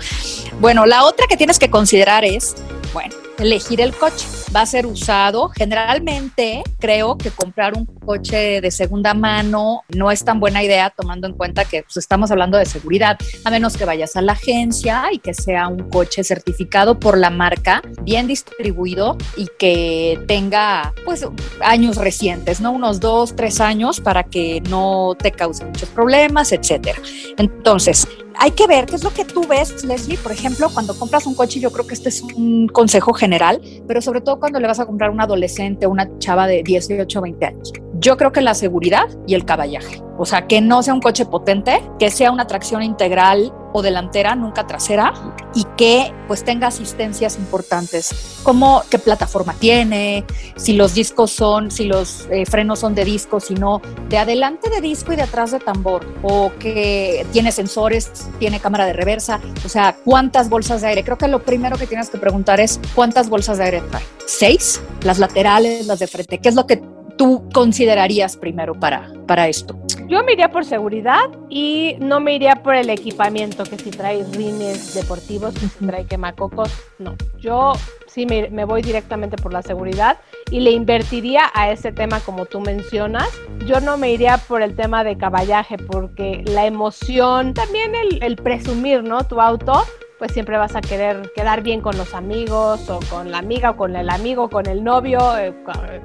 Bueno, 0.60 0.86
la 0.86 1.04
otra 1.04 1.26
que 1.26 1.36
tienes 1.36 1.58
que 1.58 1.70
considerar 1.70 2.24
es, 2.24 2.54
bueno, 2.92 3.14
elegir 3.38 3.80
el 3.80 3.94
coche. 3.94 4.26
Va 4.54 4.62
a 4.62 4.66
ser 4.66 4.86
usado. 4.86 5.48
Generalmente 5.48 6.62
creo 6.78 7.16
que 7.16 7.30
comprar 7.30 7.76
un 7.76 7.86
coche 7.86 8.60
de 8.60 8.70
segunda 8.70 9.14
mano 9.14 9.82
no 9.88 10.10
es 10.10 10.24
tan 10.24 10.40
buena 10.40 10.62
idea 10.62 10.90
tomando 10.90 11.26
en 11.26 11.34
cuenta 11.34 11.64
que 11.64 11.82
pues, 11.82 11.96
estamos 11.96 12.30
hablando 12.30 12.58
de 12.58 12.66
seguridad, 12.66 13.18
a 13.44 13.50
menos 13.50 13.76
que 13.76 13.84
vayas 13.84 14.16
a 14.16 14.22
la 14.22 14.32
agencia 14.32 15.04
y 15.12 15.18
que 15.18 15.34
sea 15.34 15.68
un 15.68 15.88
coche 15.90 16.24
certificado 16.24 16.98
por 16.98 17.16
la 17.18 17.30
marca, 17.30 17.82
bien 18.02 18.26
distribuido 18.26 19.16
y 19.36 19.48
que 19.58 20.22
tenga 20.26 20.92
pues 21.04 21.26
años 21.60 21.96
recientes, 21.96 22.60
¿no? 22.60 22.72
Unos 22.72 23.00
dos, 23.00 23.34
tres 23.34 23.60
años 23.60 24.00
para 24.00 24.24
que 24.24 24.60
no 24.68 25.16
te 25.18 25.32
cause 25.32 25.64
muchos 25.64 25.88
problemas, 25.90 26.52
etcétera. 26.52 26.98
Entonces, 27.38 28.06
hay 28.38 28.50
que 28.52 28.66
ver 28.66 28.86
qué 28.86 28.96
es 28.96 29.04
lo 29.04 29.12
que 29.12 29.24
tú 29.24 29.46
ves, 29.46 29.84
Leslie, 29.84 30.16
por 30.18 30.32
ejemplo, 30.32 30.68
cuando 30.72 30.94
compras 30.98 31.26
un 31.26 31.34
coche, 31.34 31.60
yo 31.60 31.70
creo 31.70 31.86
que 31.86 31.94
este 31.94 32.08
es 32.08 32.22
un 32.22 32.68
consejo 32.68 33.12
general, 33.12 33.60
pero 33.86 34.00
sobre 34.00 34.20
todo 34.20 34.38
cuando 34.38 34.60
le 34.60 34.66
vas 34.66 34.80
a 34.80 34.86
comprar 34.86 35.10
a 35.10 35.12
un 35.12 35.20
adolescente 35.20 35.86
una 35.86 36.08
chava 36.18 36.46
de 36.46 36.62
18 36.62 37.18
o 37.18 37.22
20 37.22 37.46
años. 37.46 37.72
Yo 37.94 38.16
creo 38.16 38.32
que 38.32 38.40
la 38.40 38.54
seguridad 38.54 39.08
y 39.26 39.34
el 39.34 39.44
caballaje. 39.44 40.02
O 40.18 40.26
sea, 40.26 40.46
que 40.46 40.60
no 40.60 40.82
sea 40.82 40.94
un 40.94 41.00
coche 41.00 41.24
potente, 41.24 41.82
que 41.98 42.10
sea 42.10 42.32
una 42.32 42.46
tracción 42.46 42.82
integral 42.82 43.52
o 43.72 43.82
delantera, 43.82 44.34
nunca 44.34 44.66
trasera, 44.66 45.12
y 45.54 45.64
que 45.76 46.12
pues 46.28 46.44
tenga 46.44 46.68
asistencias 46.68 47.36
importantes, 47.36 48.40
como 48.42 48.82
qué 48.90 48.98
plataforma 48.98 49.54
tiene, 49.54 50.24
si 50.56 50.74
los 50.74 50.94
discos 50.94 51.30
son, 51.30 51.70
si 51.70 51.84
los 51.84 52.26
eh, 52.30 52.44
frenos 52.46 52.80
son 52.80 52.94
de 52.94 53.04
disco, 53.04 53.40
si 53.40 53.54
no, 53.54 53.80
de 54.08 54.18
adelante 54.18 54.70
de 54.70 54.80
disco 54.80 55.12
y 55.12 55.16
de 55.16 55.22
atrás 55.22 55.50
de 55.50 55.58
tambor, 55.58 56.06
o 56.22 56.52
que 56.58 57.26
tiene 57.32 57.52
sensores, 57.52 58.10
tiene 58.38 58.60
cámara 58.60 58.86
de 58.86 58.92
reversa, 58.92 59.40
o 59.64 59.68
sea, 59.68 59.96
cuántas 60.04 60.48
bolsas 60.48 60.82
de 60.82 60.88
aire. 60.88 61.04
Creo 61.04 61.18
que 61.18 61.28
lo 61.28 61.42
primero 61.42 61.76
que 61.76 61.86
tienes 61.86 62.10
que 62.10 62.18
preguntar 62.18 62.60
es 62.60 62.80
cuántas 62.94 63.28
bolsas 63.28 63.58
de 63.58 63.64
aire 63.64 63.82
trae. 63.90 64.04
¿Seis? 64.26 64.80
Las 65.02 65.18
laterales, 65.18 65.86
las 65.86 65.98
de 65.98 66.06
frente. 66.06 66.38
¿Qué 66.38 66.48
es 66.48 66.54
lo 66.54 66.66
que 66.66 66.82
tú 67.16 67.48
considerarías 67.52 68.36
primero 68.36 68.78
para, 68.78 69.12
para 69.26 69.48
esto? 69.48 69.78
Yo 70.12 70.22
me 70.22 70.34
iría 70.34 70.50
por 70.50 70.66
seguridad 70.66 71.30
y 71.48 71.96
no 71.98 72.20
me 72.20 72.34
iría 72.34 72.56
por 72.56 72.74
el 72.74 72.90
equipamiento, 72.90 73.64
que 73.64 73.78
si 73.78 73.90
trae 73.90 74.22
rines 74.24 74.92
deportivos, 74.92 75.54
que 75.54 75.60
si 75.60 75.86
trae 75.86 76.04
quemacocos, 76.04 76.70
no. 76.98 77.16
Yo 77.38 77.72
sí 78.08 78.26
me, 78.26 78.50
me, 78.50 78.66
voy 78.66 78.82
directamente 78.82 79.38
por 79.38 79.54
la 79.54 79.62
seguridad 79.62 80.18
y 80.50 80.60
le 80.60 80.72
invertiría 80.72 81.50
a 81.54 81.70
ese 81.70 81.92
tema 81.92 82.20
como 82.20 82.44
tú 82.44 82.60
mencionas. 82.60 83.26
Yo 83.64 83.80
no 83.80 83.96
me 83.96 84.12
iría 84.12 84.36
por 84.36 84.60
el 84.60 84.76
tema 84.76 85.02
de 85.02 85.16
caballaje 85.16 85.78
porque 85.78 86.42
la 86.44 86.66
emoción, 86.66 87.54
también 87.54 87.94
el, 87.94 88.22
el 88.22 88.36
presumir, 88.36 89.02
¿no? 89.02 89.26
Tu 89.26 89.40
auto 89.40 89.82
pues 90.22 90.34
siempre 90.34 90.56
vas 90.56 90.76
a 90.76 90.80
querer 90.80 91.32
quedar 91.34 91.64
bien 91.64 91.80
con 91.80 91.98
los 91.98 92.14
amigos 92.14 92.88
o 92.88 93.00
con 93.10 93.32
la 93.32 93.38
amiga 93.38 93.70
o 93.70 93.76
con 93.76 93.96
el 93.96 94.08
amigo, 94.08 94.48
con 94.48 94.68
el 94.68 94.84
novio, 94.84 95.36
eh, 95.36 95.52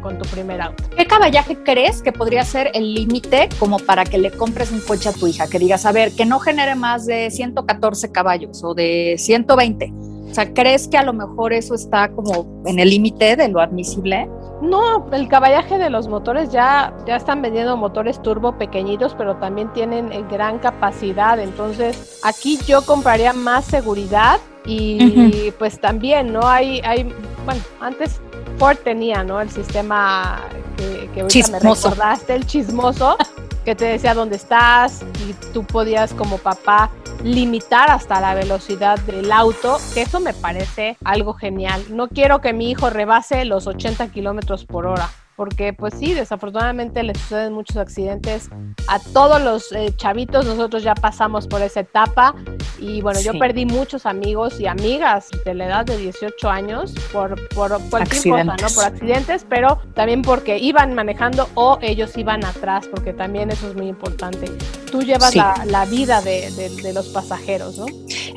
con, 0.02 0.18
tu 0.18 0.28
primer 0.30 0.60
auto. 0.60 0.86
¿Qué 0.98 1.06
caballaje 1.06 1.56
crees 1.62 2.02
que 2.02 2.12
podría 2.12 2.44
ser 2.44 2.72
el 2.74 2.96
límite 2.96 3.48
como 3.60 3.78
para 3.78 4.06
que 4.06 4.18
le 4.18 4.32
compres 4.32 4.72
un 4.72 4.80
coche 4.80 5.10
a 5.10 5.14
tu 5.14 5.28
hija? 5.28 5.48
Que 5.48 5.60
digas, 5.60 5.86
a 5.86 5.92
ver, 5.92 6.14
que 6.14 6.26
no 6.26 6.40
genere 6.40 6.74
más 6.74 7.06
de 7.06 7.30
114 7.30 8.12
caballos 8.12 8.64
o 8.64 8.74
de 8.74 9.18
120. 9.20 9.94
O 10.32 10.34
sea, 10.34 10.52
¿crees 10.52 10.88
que 10.88 10.98
a 10.98 11.04
lo 11.04 11.14
mejor 11.14 11.54
eso 11.54 11.76
está 11.76 12.10
como 12.10 12.64
en 12.66 12.80
el 12.80 12.90
límite 12.90 13.36
de 13.36 13.50
lo 13.50 13.62
admisible? 13.62 14.28
No, 14.62 15.08
el 15.12 15.28
caballaje 15.28 15.78
de 15.78 15.90
los 15.90 16.08
motores 16.08 16.52
ya, 16.52 16.94
ya 17.06 17.16
están 17.16 17.42
vendiendo 17.42 17.78
motores 17.78 18.22
turbo 18.22 18.58
pequeñitos, 18.58 19.14
pero 19.16 19.36
también 19.36 19.72
tienen 19.74 20.12
eh, 20.12 20.26
gran 20.30 20.58
capacidad. 20.58 21.40
Entonces, 21.40 22.20
aquí 22.24 22.60
yo 22.66 22.84
compraría 22.84 23.34
más 23.34 23.66
seguridad 23.66 24.40
y 24.66 25.52
pues 25.52 25.80
también, 25.80 26.34
¿no? 26.34 26.46
Hay, 26.46 26.82
hay, 26.84 27.04
bueno, 27.46 27.62
antes 27.80 28.20
Ford 28.58 28.78
tenía, 28.84 29.24
¿no? 29.24 29.40
El 29.40 29.50
sistema 29.50 30.42
que, 30.76 31.10
que 31.14 31.22
ahorita 31.22 31.52
me 31.52 31.60
recordaste, 31.60 32.36
el 32.36 32.46
chismoso, 32.46 33.16
que 33.64 33.76
te 33.76 33.86
decía 33.86 34.14
dónde 34.14 34.36
estás 34.36 35.04
y 35.28 35.34
tú 35.54 35.64
podías 35.64 36.14
como 36.14 36.38
papá 36.38 36.90
limitar 37.24 37.90
hasta 37.90 38.22
la 38.22 38.34
velocidad 38.34 39.00
del 39.00 39.32
auto, 39.32 39.78
que 39.94 40.02
eso 40.02 40.20
me 40.20 40.34
parece 40.34 40.98
algo 41.04 41.34
genial. 41.34 41.84
No 41.90 42.08
quiero 42.08 42.42
que 42.42 42.54
mi 42.54 42.70
hijo 42.72 42.90
rebase 42.90 43.46
los 43.46 43.68
80 43.68 44.10
kilómetros 44.10 44.66
por 44.66 44.86
hora 44.86 45.10
porque 45.38 45.72
pues 45.72 45.94
sí, 45.98 46.16
desafortunadamente 46.16 47.04
le 47.04 47.14
suceden 47.14 47.54
muchos 47.54 47.78
accidentes 47.78 48.50
a 48.88 49.00
todos 49.00 49.40
los 49.40 49.72
eh, 49.72 49.94
chavitos, 49.96 50.48
nosotros 50.48 50.82
ya 50.82 50.96
pasamos 50.96 51.48
por 51.48 51.62
esa 51.62 51.82
etapa 51.82 52.34
y 52.80 53.02
bueno, 53.02 53.22
yo 53.22 53.38
perdí 53.38 53.68
muchos 53.68 54.08
amigos 54.08 54.60
y 54.60 54.66
amigas 54.66 55.30
de 55.46 55.54
la 55.54 55.68
edad 55.68 55.86
de 55.86 55.96
18 55.98 56.50
años 56.50 56.96
por, 57.14 57.36
por 57.50 57.80
cualquier 57.92 58.24
cosa, 58.24 58.44
¿no? 58.44 58.68
Por 58.74 58.86
accidentes, 58.86 59.46
pero 59.48 59.80
también 59.94 60.24
porque 60.24 60.58
iban 60.58 60.96
manejando 60.96 61.48
o 61.54 61.78
ellos 61.82 62.18
iban 62.18 62.44
atrás, 62.44 62.88
porque 62.88 63.14
también 63.14 63.52
eso 63.52 63.68
es 63.70 63.76
muy 63.76 63.88
importante. 63.88 64.52
Tú 64.92 65.04
llevas 65.04 65.36
la, 65.36 65.66
la, 65.68 65.86
vida 65.86 66.20
de, 66.22 66.50
de, 66.52 66.70
de 66.82 66.94
los 66.94 67.10
pasajeros, 67.10 67.78
¿no? 67.78 67.86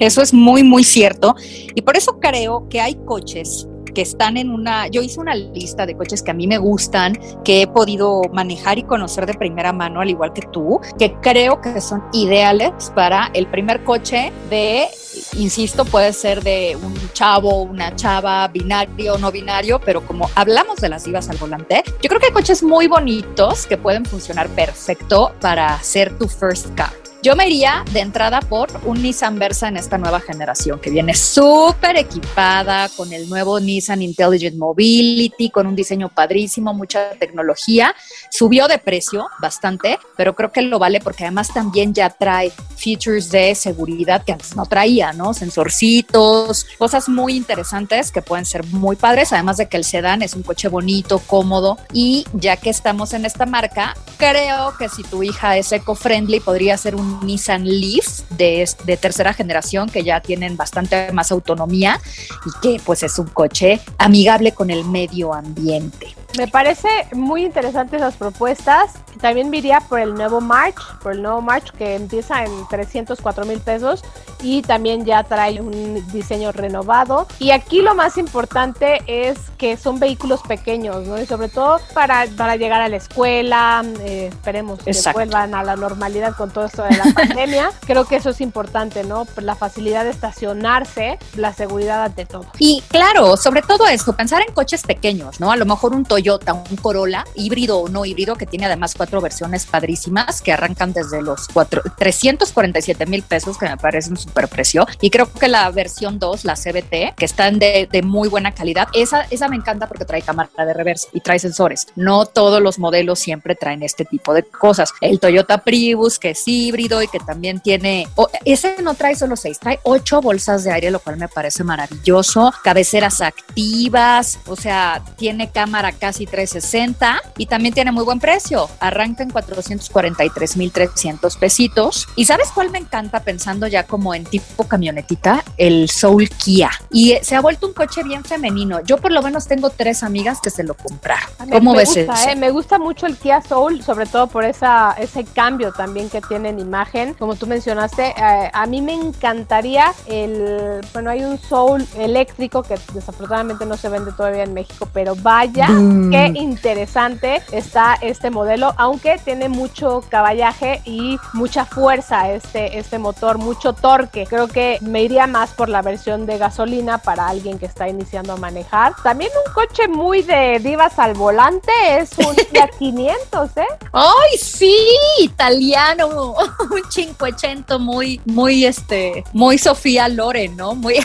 Eso 0.01 0.21
es 0.21 0.35
muy, 0.35 0.63
muy 0.63 0.85
cierto 0.85 1.35
y 1.75 1.81
por 1.81 1.97
eso 1.97 2.21
creo 2.21 2.69
que 2.69 2.83
hay 2.83 2.97
coches 3.07 3.67
que 3.93 4.03
están 4.03 4.37
en 4.37 4.51
una, 4.51 4.89
yo 4.89 5.03
hice 5.03 5.21
una 5.21 5.35
lista 5.35 5.87
de 5.87 5.97
coches 5.97 6.23
que 6.23 6.31
a 6.31 6.35
mí 6.35 6.47
me 6.47 6.59
gustan, 6.59 7.19
que 7.45 7.63
he 7.63 7.67
podido 7.67 8.23
manejar 8.33 8.79
y 8.79 8.83
conocer 8.83 9.27
de 9.27 9.35
primera 9.35 9.73
mano, 9.73 10.01
al 10.01 10.11
igual 10.11 10.33
que 10.33 10.43
tú, 10.43 10.81
que 10.99 11.15
creo 11.21 11.61
que 11.61 11.81
son 11.81 12.03
ideales 12.13 12.71
para 12.95 13.31
el 13.35 13.47
primer 13.47 13.85
coche 13.85 14.33
de, 14.49 14.89
insisto, 15.37 15.85
puede 15.85 16.13
ser 16.13 16.43
de 16.43 16.77
un 16.81 16.95
chavo, 17.13 17.63
una 17.63 17.95
chava, 17.97 18.47
binario, 18.49 19.19
no 19.19 19.31
binario, 19.31 19.81
pero 19.81 20.05
como 20.07 20.31
hablamos 20.35 20.77
de 20.77 20.89
las 20.89 21.05
divas 21.05 21.29
al 21.29 21.37
volante, 21.37 21.83
yo 22.03 22.09
creo 22.09 22.21
que 22.21 22.27
hay 22.27 22.33
coches 22.33 22.63
muy 22.63 22.87
bonitos 22.87 23.67
que 23.67 23.77
pueden 23.77 24.05
funcionar 24.05 24.49
perfecto 24.49 25.33
para 25.41 25.81
ser 25.83 26.17
tu 26.19 26.29
first 26.29 26.75
car. 26.75 27.00
Yo 27.23 27.37
me 27.37 27.47
iría 27.47 27.85
de 27.93 28.01
entrada 28.01 28.41
por 28.41 28.71
un 28.87 29.03
Nissan 29.03 29.39
Versa 29.39 29.69
en 29.69 29.77
esta 29.77 29.99
nueva 29.99 30.21
generación 30.21 30.81
que 30.81 30.89
viene 30.89 31.15
súper 31.15 31.99
equipada 31.99 32.89
con 32.97 33.13
el 33.13 33.29
nuevo 33.29 33.61
Nissan 33.61 34.01
Intelligent 34.01 34.57
Mobility, 34.57 35.51
con 35.51 35.67
un 35.67 35.77
diseño 35.77 36.09
padrísimo, 36.09 36.73
mucha 36.73 37.11
tecnología. 37.19 37.95
Subió 38.31 38.69
de 38.69 38.79
precio 38.79 39.29
bastante, 39.39 39.99
pero 40.17 40.35
creo 40.35 40.51
que 40.51 40.63
lo 40.63 40.79
vale 40.79 41.01
porque 41.01 41.25
además 41.25 41.53
también 41.53 41.93
ya 41.93 42.09
trae 42.09 42.53
features 42.77 43.31
de 43.31 43.55
seguridad 43.55 44.25
que 44.25 44.33
antes 44.33 44.57
no 44.57 44.65
traía, 44.65 45.13
¿no? 45.13 45.35
Sensorcitos, 45.35 46.65
cosas 46.79 47.11
muy 47.11 47.37
interesantes 47.37 48.13
que 48.13 48.23
pueden 48.23 48.47
ser 48.47 48.65
muy 48.69 48.97
padres, 48.97 49.35
además 49.35 49.59
de 49.59 49.69
que 49.69 49.77
el 49.77 49.85
sedán 49.85 50.23
es 50.23 50.33
un 50.33 50.43
coche 50.43 50.69
bonito, 50.69 51.19
cómodo 51.19 51.77
y 51.93 52.25
ya 52.33 52.57
que 52.57 52.71
estamos 52.71 53.13
en 53.13 53.27
esta 53.27 53.45
marca, 53.45 53.95
creo 54.17 54.75
que 54.79 54.89
si 54.89 55.03
tu 55.03 55.23
hija 55.23 55.59
es 55.59 55.71
eco-friendly 55.71 56.41
podría 56.41 56.79
ser 56.79 56.95
un 56.95 57.10
Nissan 57.23 57.65
Leaf 57.65 58.21
de, 58.31 58.69
de, 58.85 58.97
tercera 58.97 59.33
generación 59.33 59.89
que 59.89 60.03
ya 60.03 60.21
tienen 60.21 60.57
bastante 60.57 61.13
más 61.13 61.33
autonomía 61.33 62.01
y 62.47 62.61
que 62.61 62.81
pues 62.85 63.03
es 63.03 63.19
un 63.19 63.27
coche 63.27 63.81
amigable 63.99 64.53
con 64.53 64.71
el 64.71 64.85
medio 64.85 65.35
ambiente. 65.35 66.15
Me 66.37 66.47
parece 66.47 66.89
muy 67.13 67.45
interesante 67.45 67.97
esas 67.97 68.15
propuestas. 68.15 68.93
También 69.21 69.53
iría 69.53 69.81
por 69.81 70.01
el 70.01 70.15
nuevo 70.15 70.41
March, 70.41 70.81
por 71.03 71.13
el 71.13 71.23
nuevo 71.23 71.41
March 71.43 71.73
que 71.73 71.97
empieza 71.97 72.45
en 72.45 72.51
304 72.69 73.45
mil 73.45 73.61
pesos 73.61 74.03
y 74.43 74.63
también 74.63 75.05
ya 75.05 75.25
trae 75.25 75.61
un 75.61 76.07
diseño 76.13 76.53
renovado. 76.53 77.27
Y 77.39 77.51
aquí 77.51 77.83
lo 77.83 77.95
más 77.95 78.17
importante 78.17 79.03
es 79.07 79.39
que 79.59 79.77
son 79.77 79.99
vehículos 79.99 80.41
pequeños, 80.43 81.07
¿no? 81.07 81.21
Y 81.21 81.27
sobre 81.27 81.49
todo 81.49 81.81
para, 81.93 82.27
para 82.37 82.57
llegar 82.57 82.81
a 82.81 82.89
la 82.89 82.97
escuela, 82.97 83.85
eh, 84.01 84.29
esperemos 84.29 84.83
que 84.83 84.93
vuelvan 85.13 85.55
a 85.55 85.63
la 85.63 85.77
normalidad 85.77 86.35
con 86.37 86.51
todo 86.51 86.67
esto 86.67 86.85
de 86.85 86.97
la 86.97 87.05
pandemia. 87.13 87.71
Creo 87.87 88.07
que 88.07 88.17
eso 88.17 88.31
es 88.31 88.41
importante, 88.41 89.05
¿no? 89.05 89.27
La 89.37 89.57
facilidad 89.57 90.05
de 90.05 90.11
estacionarse, 90.11 91.19
la 91.37 91.53
seguridad 91.53 92.05
ante 92.05 92.25
todo. 92.25 92.47
Y 92.59 92.83
claro, 92.89 93.37
sobre 93.37 93.63
todo 93.63 93.87
esto, 93.87 94.15
pensar 94.15 94.43
en 94.47 94.55
coches 94.55 94.83
pequeños, 94.83 95.41
¿no? 95.41 95.51
A 95.51 95.57
lo 95.57 95.67
mejor 95.67 95.93
un 95.93 96.05
Toyota, 96.05 96.20
un 96.29 96.77
Corolla, 96.77 97.25
híbrido 97.35 97.79
o 97.79 97.89
no 97.89 98.05
híbrido, 98.05 98.37
que 98.37 98.47
tiene 98.47 98.67
además 98.67 98.95
cuatro 98.97 99.21
versiones 99.21 99.67
padrísimas 99.67 100.41
que 100.41 100.53
arrancan 100.53 100.93
desde 100.93 101.23
los 101.23 101.49
cuatro, 101.49 101.83
347 101.99 103.07
mil 103.07 103.23
pesos, 103.23 103.59
que 103.59 103.69
me 103.69 103.77
parece 103.77 104.11
un 104.11 104.17
super 104.17 104.49
precio. 104.49 104.87
Y 105.01 105.11
creo 105.11 105.33
que 105.33 105.49
la 105.49 105.71
versión 105.71 106.19
2, 106.19 106.45
la 106.45 106.55
CBT, 106.55 107.17
que 107.17 107.25
están 107.25 107.59
de, 107.59 107.89
de 107.91 108.03
muy 108.03 108.29
buena 108.29 108.53
calidad, 108.53 108.89
esa, 108.95 109.23
esa 109.31 109.49
me 109.49 109.57
encanta 109.57 109.89
porque 109.89 110.05
trae 110.05 110.23
cámara 110.23 110.51
de 110.57 110.75
reversa 110.75 111.09
y 111.13 111.21
trae 111.21 111.39
sensores. 111.39 111.87
No 111.97 112.27
todos 112.27 112.63
los 112.63 112.79
modelos 112.79 113.19
siempre 113.19 113.55
traen 113.55 113.83
este 113.83 114.05
tipo 114.05 114.35
de 114.35 114.43
cosas. 114.43 114.93
El 115.01 115.21
Toyota 115.21 115.59
Prius, 115.59 116.19
que 116.19 116.31
es 116.31 116.43
híbrido 116.47 117.03
y 117.03 117.09
que 117.09 117.19
también 117.19 117.61
tiene, 117.61 118.09
ese 118.45 118.77
no 118.83 118.95
trae 118.95 119.15
solo 119.15 119.37
seis, 119.37 119.59
trae 119.59 119.79
ocho 119.85 120.21
bolsas 120.21 120.65
de 120.65 120.73
aire, 120.73 120.91
lo 120.91 121.01
cual 121.01 121.17
me 121.17 121.29
parece 121.29 121.65
maravilloso. 121.65 122.53
Cabeceras 122.63 123.21
activas, 123.21 124.39
o 124.47 124.57
sea, 124.57 125.03
tiene 125.17 125.51
cámara 125.51 125.93
casi 126.11 126.27
360 126.27 127.23
y 127.39 127.47
también 127.47 127.73
tiene 127.73 127.93
muy 127.93 128.05
buen 128.05 128.19
precio. 128.19 128.69
Arranca 128.81 129.23
en 129.23 129.31
443,300 129.31 131.37
pesitos. 131.37 132.09
¿Y 132.17 132.25
sabes 132.25 132.49
cuál 132.53 132.71
me 132.71 132.79
encanta 132.79 133.21
pensando 133.21 133.69
ya 133.69 133.85
como 133.85 134.13
en 134.13 134.25
tipo 134.25 134.65
camionetita? 134.65 135.45
El 135.57 135.89
Soul 135.89 136.29
Kia. 136.29 136.71
Y 136.91 137.15
se 137.23 137.37
ha 137.37 137.41
vuelto 137.41 137.69
un 137.69 137.75
coche 137.75 138.03
bien 138.03 138.25
femenino. 138.25 138.81
Yo 138.81 138.97
por 138.97 139.13
lo 139.13 139.23
menos 139.23 139.47
tengo 139.47 139.71
tres 139.71 140.03
amigas 140.03 140.41
que 140.43 140.51
se 140.51 140.65
lo 140.65 140.75
compraron. 140.75 141.31
¿Cómo 141.49 141.75
ves 141.75 141.95
gusta, 141.95 142.33
eh, 142.33 142.35
me 142.35 142.51
gusta 142.51 142.81
mucho 142.81 143.07
el 143.07 143.17
Kia 143.17 143.41
Soul, 143.41 143.85
sobre 143.85 144.07
todo 144.07 144.27
por 144.27 144.43
esa, 144.43 144.97
ese 144.99 145.23
cambio 145.23 145.71
también 145.71 146.11
que 146.11 146.21
tiene 146.23 146.49
en 146.49 146.59
imagen. 146.59 147.15
Como 147.15 147.37
tú 147.37 147.47
mencionaste, 147.47 148.15
eh, 148.17 148.51
a 148.53 148.67
mí 148.67 148.83
me 148.83 148.95
encantaría 148.95 149.93
el, 150.07 150.81
bueno, 150.93 151.11
hay 151.11 151.23
un 151.23 151.39
Soul 151.39 151.87
eléctrico 151.97 152.65
que 152.65 152.75
desafortunadamente 152.95 153.65
no 153.65 153.77
se 153.77 153.89
vende 153.89 154.11
todavía 154.11 154.43
en 154.43 154.55
México, 154.55 154.89
pero 154.93 155.15
vaya 155.15 155.69
qué 156.11 156.33
interesante 156.35 157.43
está 157.53 157.97
este 158.01 158.31
modelo, 158.31 158.75
aunque 158.77 159.19
tiene 159.25 159.49
mucho 159.49 160.05
caballaje 160.09 160.83
y 160.85 161.19
mucha 161.33 161.65
fuerza 161.65 162.31
este, 162.31 162.79
este 162.79 162.99
motor, 162.99 163.39
mucho 163.39 163.73
torque 163.73 164.11
que 164.11 164.27
creo 164.27 164.49
que 164.49 164.79
me 164.81 165.03
iría 165.03 165.27
más 165.27 165.51
por 165.51 165.69
la 165.69 165.83
versión 165.83 166.27
de 166.27 166.39
gasolina 166.39 166.99
para 166.99 167.29
alguien 167.29 167.59
que 167.59 167.67
está 167.67 167.89
iniciando 167.89 168.33
a 168.33 168.37
manejar. 168.37 168.95
También 169.03 169.31
un 169.47 169.53
coche 169.53 169.89
muy 169.89 170.23
de 170.23 170.59
divas 170.59 170.99
al 170.99 171.15
volante 171.15 171.73
es 171.99 172.11
un 172.19 172.35
Fiat 172.51 172.71
500, 172.79 173.57
¿eh? 173.57 173.67
¡Ay, 173.93 174.39
sí! 174.39 174.77
Italiano, 175.21 176.09
un 176.71 176.83
580 176.91 177.79
muy, 177.79 178.21
muy, 178.25 178.65
este, 178.65 179.25
muy 179.33 179.59
Sofía 179.59 180.09
Loren, 180.09 180.57
¿no? 180.57 180.75
Muy... 180.75 180.95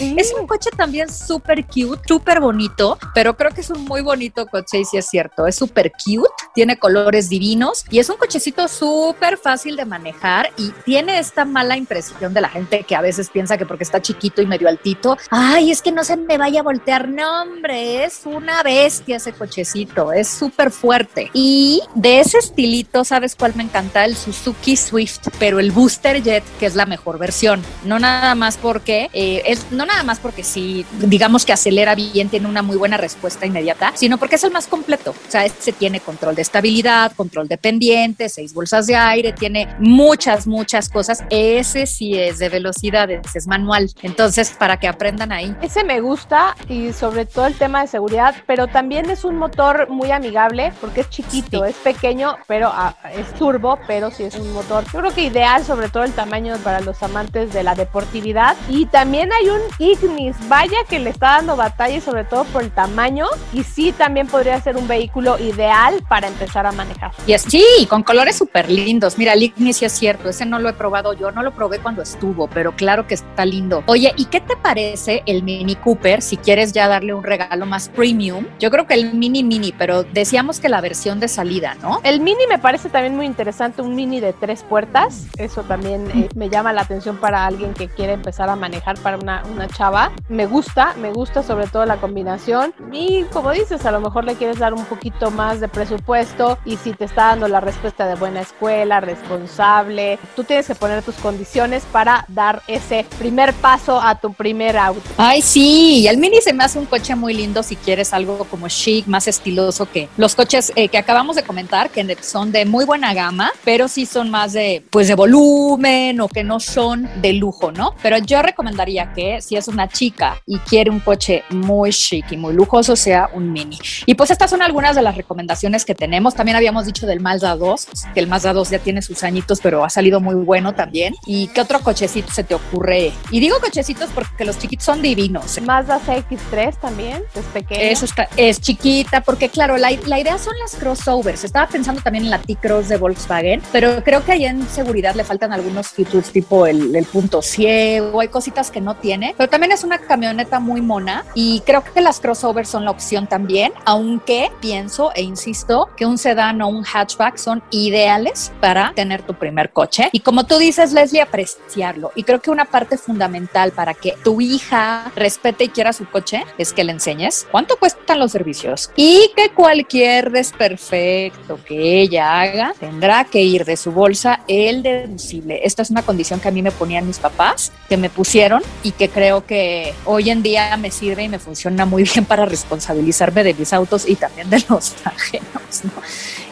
Es 0.00 0.32
un 0.38 0.46
coche 0.46 0.70
también 0.76 1.12
súper 1.12 1.64
cute, 1.66 2.00
súper 2.06 2.40
bonito, 2.40 2.98
pero 3.14 3.36
creo 3.36 3.50
que 3.50 3.60
es 3.60 3.70
un 3.70 3.84
muy 3.84 4.02
bonito 4.02 4.46
coche 4.46 4.78
y 4.80 4.84
sí 4.84 4.96
es 4.96 5.06
cierto, 5.06 5.46
es 5.46 5.56
súper 5.56 5.92
cute, 5.92 6.30
tiene 6.54 6.78
colores 6.78 7.28
divinos 7.28 7.84
y 7.90 7.98
es 7.98 8.08
un 8.08 8.16
cochecito 8.16 8.68
súper 8.68 9.38
fácil 9.38 9.76
de 9.76 9.84
manejar 9.84 10.50
y 10.56 10.70
tiene 10.84 11.18
esta 11.18 11.44
mala 11.44 11.76
impresión 11.76 12.32
de 12.34 12.40
la 12.40 12.48
gente 12.48 12.84
que 12.84 12.94
a 12.94 13.00
veces 13.00 13.30
piensa 13.30 13.58
que 13.58 13.66
porque 13.66 13.84
está 13.84 14.00
chiquito 14.00 14.42
y 14.42 14.46
medio 14.46 14.68
altito, 14.68 15.16
ay, 15.30 15.70
es 15.70 15.82
que 15.82 15.92
no 15.92 16.04
se 16.04 16.16
me 16.16 16.38
vaya 16.38 16.60
a 16.60 16.62
voltear, 16.62 17.08
no 17.08 17.42
hombre, 17.42 18.04
es 18.04 18.22
una 18.24 18.62
bestia 18.62 19.16
ese 19.16 19.32
cochecito, 19.32 20.12
es 20.12 20.28
súper 20.28 20.70
fuerte. 20.70 21.30
Y 21.32 21.82
de 21.94 22.20
ese 22.20 22.38
estilito, 22.38 23.04
¿sabes 23.04 23.34
cuál 23.34 23.54
me 23.54 23.62
encanta? 23.62 24.04
El 24.04 24.16
Suzuki 24.16 24.76
Swift, 24.76 25.28
pero 25.38 25.58
el 25.58 25.72
Booster 25.72 26.22
Jet, 26.22 26.44
que 26.58 26.66
es 26.66 26.74
la 26.74 26.86
mejor 26.86 27.18
versión, 27.18 27.62
no 27.84 27.98
nada 27.98 28.34
más 28.34 28.56
porque 28.56 29.10
eh, 29.12 29.42
es, 29.46 29.70
no 29.70 29.86
nada 29.88 30.04
más 30.04 30.20
porque 30.20 30.44
sí, 30.44 30.86
digamos 31.00 31.44
que 31.44 31.52
acelera 31.52 31.94
bien, 31.94 32.28
tiene 32.28 32.46
una 32.46 32.62
muy 32.62 32.76
buena 32.76 32.96
respuesta 32.96 33.46
inmediata, 33.46 33.92
sino 33.96 34.18
porque 34.18 34.36
es 34.36 34.44
el 34.44 34.52
más 34.52 34.68
completo. 34.68 35.10
O 35.10 35.30
sea, 35.30 35.44
este 35.44 35.72
tiene 35.72 36.00
control 36.00 36.34
de 36.34 36.42
estabilidad, 36.42 37.12
control 37.16 37.48
de 37.48 37.58
pendiente, 37.58 38.28
seis 38.28 38.54
bolsas 38.54 38.86
de 38.86 38.94
aire, 38.94 39.32
tiene 39.32 39.68
muchas, 39.78 40.46
muchas 40.46 40.88
cosas. 40.88 41.24
Ese 41.30 41.86
sí 41.86 42.14
es 42.14 42.38
de 42.38 42.48
velocidades, 42.48 43.34
es 43.34 43.46
manual. 43.46 43.90
Entonces, 44.02 44.50
para 44.50 44.78
que 44.78 44.86
aprendan 44.86 45.32
ahí. 45.32 45.54
Ese 45.62 45.82
me 45.84 46.00
gusta 46.00 46.54
y 46.68 46.92
sobre 46.92 47.26
todo 47.26 47.46
el 47.46 47.54
tema 47.54 47.80
de 47.80 47.88
seguridad, 47.88 48.34
pero 48.46 48.66
también 48.66 49.10
es 49.10 49.24
un 49.24 49.36
motor 49.36 49.88
muy 49.88 50.10
amigable 50.10 50.72
porque 50.80 51.00
es 51.00 51.10
chiquito, 51.10 51.64
es 51.64 51.76
pequeño, 51.76 52.36
pero 52.46 52.70
ah, 52.72 52.94
es 53.14 53.32
turbo, 53.34 53.78
pero 53.86 54.10
sí 54.10 54.24
es 54.24 54.34
un 54.34 54.52
motor. 54.52 54.84
Yo 54.92 55.00
creo 55.00 55.14
que 55.14 55.22
ideal, 55.22 55.64
sobre 55.64 55.88
todo 55.88 56.04
el 56.04 56.12
tamaño 56.12 56.56
para 56.58 56.80
los 56.80 57.02
amantes 57.02 57.52
de 57.52 57.62
la 57.62 57.74
deportividad. 57.74 58.56
Y 58.68 58.86
también 58.86 59.30
hay 59.32 59.48
un 59.48 59.60
Ignis, 59.78 60.36
vaya 60.48 60.78
que 60.88 60.98
le 60.98 61.10
está 61.10 61.36
dando 61.36 61.56
batalla 61.56 62.00
sobre 62.00 62.24
todo 62.24 62.44
por 62.44 62.62
el 62.62 62.70
tamaño 62.70 63.26
y 63.52 63.62
sí 63.62 63.92
también 63.92 64.26
podría 64.26 64.60
ser 64.60 64.76
un 64.76 64.88
vehículo 64.88 65.38
ideal 65.38 66.02
para 66.08 66.28
empezar 66.28 66.66
a 66.66 66.72
manejar. 66.72 67.12
Y 67.26 67.32
es, 67.32 67.42
sí, 67.42 67.64
con 67.88 68.02
colores 68.02 68.36
súper 68.36 68.70
lindos. 68.70 69.18
Mira, 69.18 69.34
el 69.34 69.42
Ignis 69.42 69.78
sí 69.78 69.84
es 69.84 69.92
cierto, 69.92 70.28
ese 70.28 70.46
no 70.46 70.58
lo 70.58 70.68
he 70.68 70.72
probado 70.72 71.12
yo, 71.12 71.30
no 71.30 71.42
lo 71.42 71.52
probé 71.52 71.78
cuando 71.78 72.02
estuvo, 72.02 72.48
pero 72.48 72.72
claro 72.72 73.06
que 73.06 73.14
está 73.14 73.44
lindo. 73.44 73.84
Oye, 73.86 74.12
¿y 74.16 74.26
qué 74.26 74.40
te 74.40 74.56
parece 74.56 75.22
el 75.26 75.42
Mini 75.42 75.76
Cooper 75.76 76.22
si 76.22 76.36
quieres 76.36 76.72
ya 76.72 76.88
darle 76.88 77.14
un 77.14 77.22
regalo 77.22 77.66
más 77.66 77.88
premium? 77.88 78.46
Yo 78.58 78.70
creo 78.70 78.86
que 78.86 78.94
el 78.94 79.14
Mini 79.14 79.44
Mini, 79.44 79.72
pero 79.72 80.02
decíamos 80.02 80.60
que 80.60 80.68
la 80.68 80.80
versión 80.80 81.20
de 81.20 81.28
salida, 81.28 81.76
¿no? 81.82 82.00
El 82.02 82.20
Mini 82.20 82.46
me 82.48 82.58
parece 82.58 82.88
también 82.88 83.14
muy 83.14 83.26
interesante, 83.26 83.82
un 83.82 83.94
Mini 83.94 84.20
de 84.20 84.32
tres 84.32 84.62
puertas, 84.62 85.26
eso 85.36 85.62
también 85.62 86.10
eh, 86.10 86.28
me 86.34 86.48
llama 86.48 86.72
la 86.72 86.82
atención 86.82 87.16
para 87.18 87.46
alguien 87.46 87.74
que 87.74 87.88
quiere 87.88 88.14
empezar 88.14 88.48
a 88.48 88.56
manejar 88.56 88.98
para 88.98 89.16
una, 89.16 89.42
una 89.52 89.67
chava. 89.68 90.12
Me 90.28 90.46
gusta, 90.46 90.94
me 91.00 91.12
gusta 91.12 91.42
sobre 91.42 91.66
todo 91.66 91.84
la 91.86 91.96
combinación. 91.98 92.74
Y 92.92 93.24
como 93.32 93.52
dices, 93.52 93.84
a 93.86 93.90
lo 93.90 94.00
mejor 94.00 94.24
le 94.24 94.34
quieres 94.34 94.58
dar 94.58 94.74
un 94.74 94.84
poquito 94.84 95.30
más 95.30 95.60
de 95.60 95.68
presupuesto 95.68 96.58
y 96.64 96.76
si 96.76 96.92
te 96.92 97.04
está 97.04 97.28
dando 97.28 97.48
la 97.48 97.60
respuesta 97.60 98.06
de 98.06 98.14
buena 98.14 98.40
escuela, 98.40 99.00
responsable, 99.00 100.18
tú 100.36 100.44
tienes 100.44 100.66
que 100.66 100.74
poner 100.74 101.02
tus 101.02 101.16
condiciones 101.16 101.84
para 101.92 102.24
dar 102.28 102.62
ese 102.66 103.06
primer 103.18 103.52
paso 103.54 104.00
a 104.00 104.14
tu 104.14 104.32
primer 104.32 104.76
auto. 104.76 105.02
Ay, 105.16 105.42
sí, 105.42 106.06
el 106.08 106.18
Mini 106.18 106.40
se 106.40 106.52
me 106.52 106.64
hace 106.64 106.78
un 106.78 106.86
coche 106.86 107.14
muy 107.14 107.34
lindo 107.34 107.62
si 107.62 107.76
quieres 107.76 108.12
algo 108.12 108.44
como 108.44 108.68
chic, 108.68 109.06
más 109.06 109.28
estiloso 109.28 109.90
que 109.90 110.08
los 110.16 110.34
coches 110.34 110.72
eh, 110.76 110.88
que 110.88 110.98
acabamos 110.98 111.36
de 111.36 111.42
comentar, 111.42 111.90
que 111.90 112.16
son 112.20 112.52
de 112.52 112.64
muy 112.64 112.84
buena 112.84 113.14
gama, 113.14 113.50
pero 113.64 113.88
sí 113.88 114.06
son 114.06 114.30
más 114.30 114.52
de, 114.52 114.84
pues 114.90 115.08
de 115.08 115.14
volumen 115.14 116.20
o 116.20 116.28
que 116.28 116.44
no 116.44 116.60
son 116.60 117.08
de 117.20 117.32
lujo, 117.32 117.72
¿no? 117.72 117.94
Pero 118.02 118.18
yo 118.18 118.42
recomendaría 118.42 119.12
que 119.12 119.40
si 119.48 119.56
es 119.56 119.66
una 119.66 119.88
chica 119.88 120.40
y 120.46 120.58
quiere 120.58 120.90
un 120.90 121.00
coche 121.00 121.42
muy 121.48 121.90
chic 121.90 122.32
y 122.32 122.36
muy 122.36 122.52
lujoso, 122.52 122.96
sea 122.96 123.30
un 123.32 123.50
Mini. 123.50 123.78
Y 124.04 124.14
pues 124.14 124.30
estas 124.30 124.50
son 124.50 124.60
algunas 124.60 124.94
de 124.94 125.02
las 125.02 125.16
recomendaciones 125.16 125.86
que 125.86 125.94
tenemos. 125.94 126.34
También 126.34 126.56
habíamos 126.56 126.84
dicho 126.84 127.06
del 127.06 127.20
Mazda 127.20 127.56
2, 127.56 127.88
que 128.12 128.20
el 128.20 128.26
Mazda 128.26 128.52
2 128.52 128.70
ya 128.70 128.78
tiene 128.78 129.00
sus 129.00 129.22
añitos, 129.24 129.60
pero 129.62 129.84
ha 129.84 129.90
salido 129.90 130.20
muy 130.20 130.34
bueno 130.34 130.74
también. 130.74 131.14
¿Y 131.24 131.48
qué 131.48 131.62
otro 131.62 131.80
cochecito 131.80 132.30
se 132.30 132.44
te 132.44 132.54
ocurre? 132.54 133.12
Y 133.30 133.40
digo 133.40 133.58
cochecitos 133.60 134.10
porque 134.14 134.44
los 134.44 134.58
chiquitos 134.58 134.84
son 134.84 135.00
divinos. 135.00 135.58
Mazda 135.62 135.98
CX3 136.00 136.78
también, 136.78 137.22
es 137.34 137.44
pequeña. 137.46 137.80
Eso 137.80 138.04
está, 138.04 138.28
es 138.36 138.60
chiquita, 138.60 139.22
porque 139.22 139.48
claro, 139.48 139.78
la, 139.78 139.90
la 140.06 140.20
idea 140.20 140.36
son 140.36 140.54
las 140.60 140.76
crossovers. 140.76 141.44
Estaba 141.44 141.68
pensando 141.68 142.02
también 142.02 142.24
en 142.24 142.30
la 142.30 142.38
T-Cross 142.38 142.88
de 142.88 142.98
Volkswagen, 142.98 143.62
pero 143.72 144.04
creo 144.04 144.22
que 144.24 144.32
ahí 144.32 144.44
en 144.44 144.68
seguridad 144.68 145.14
le 145.14 145.24
faltan 145.24 145.52
algunos 145.52 145.88
features 145.88 146.30
tipo 146.30 146.66
el, 146.66 146.94
el 146.94 147.06
punto 147.06 147.40
ciego, 147.40 148.20
hay 148.20 148.28
cositas 148.28 148.70
que 148.70 148.80
no 148.80 148.96
tiene, 148.96 149.34
pero 149.38 149.48
también 149.48 149.72
es 149.72 149.84
una 149.84 149.98
camioneta 149.98 150.58
muy 150.58 150.82
mona 150.82 151.24
y 151.34 151.60
creo 151.60 151.84
que 151.84 152.00
las 152.00 152.18
crossovers 152.18 152.68
son 152.68 152.84
la 152.84 152.90
opción 152.90 153.28
también, 153.28 153.72
aunque 153.84 154.50
pienso 154.60 155.12
e 155.14 155.22
insisto 155.22 155.88
que 155.96 156.04
un 156.04 156.18
sedán 156.18 156.60
o 156.60 156.68
un 156.68 156.84
hatchback 156.84 157.36
son 157.36 157.62
ideales 157.70 158.52
para 158.60 158.92
tener 158.94 159.22
tu 159.22 159.34
primer 159.34 159.70
coche. 159.70 160.08
Y 160.10 160.20
como 160.20 160.44
tú 160.44 160.58
dices, 160.58 160.92
Leslie, 160.92 161.22
apreciarlo. 161.22 162.10
Y 162.16 162.24
creo 162.24 162.40
que 162.40 162.50
una 162.50 162.64
parte 162.64 162.98
fundamental 162.98 163.70
para 163.70 163.94
que 163.94 164.14
tu 164.24 164.40
hija 164.40 165.12
respete 165.14 165.64
y 165.64 165.68
quiera 165.68 165.92
su 165.92 166.06
coche 166.10 166.44
es 166.58 166.72
que 166.72 166.82
le 166.82 166.92
enseñes 166.92 167.46
cuánto 167.52 167.76
cuestan 167.76 168.18
los 168.18 168.32
servicios 168.32 168.90
y 168.96 169.30
que 169.36 169.50
cualquier 169.50 170.32
desperfecto 170.32 171.60
que 171.64 172.00
ella 172.00 172.40
haga 172.40 172.74
tendrá 172.80 173.24
que 173.24 173.42
ir 173.42 173.64
de 173.64 173.76
su 173.76 173.92
bolsa 173.92 174.40
el 174.48 174.82
deducible. 174.82 175.60
Esta 175.62 175.82
es 175.82 175.90
una 175.90 176.02
condición 176.02 176.40
que 176.40 176.48
a 176.48 176.50
mí 176.50 176.60
me 176.60 176.72
ponían 176.72 177.06
mis 177.06 177.20
papás, 177.20 177.70
que 177.88 177.96
me 177.96 178.10
pusieron 178.10 178.62
y 178.82 178.90
que 178.90 179.08
creo 179.08 179.27
que 179.46 179.94
hoy 180.04 180.30
en 180.30 180.42
día 180.42 180.76
me 180.76 180.90
sirve 180.90 181.24
y 181.24 181.28
me 181.28 181.38
funciona 181.38 181.84
muy 181.84 182.02
bien 182.02 182.24
para 182.24 182.44
responsabilizarme 182.44 183.44
de 183.44 183.54
mis 183.54 183.72
autos 183.72 184.08
y 184.08 184.16
también 184.16 184.48
de 184.50 184.64
los 184.68 184.94
ajenos, 185.04 185.84
¿no? 185.84 185.90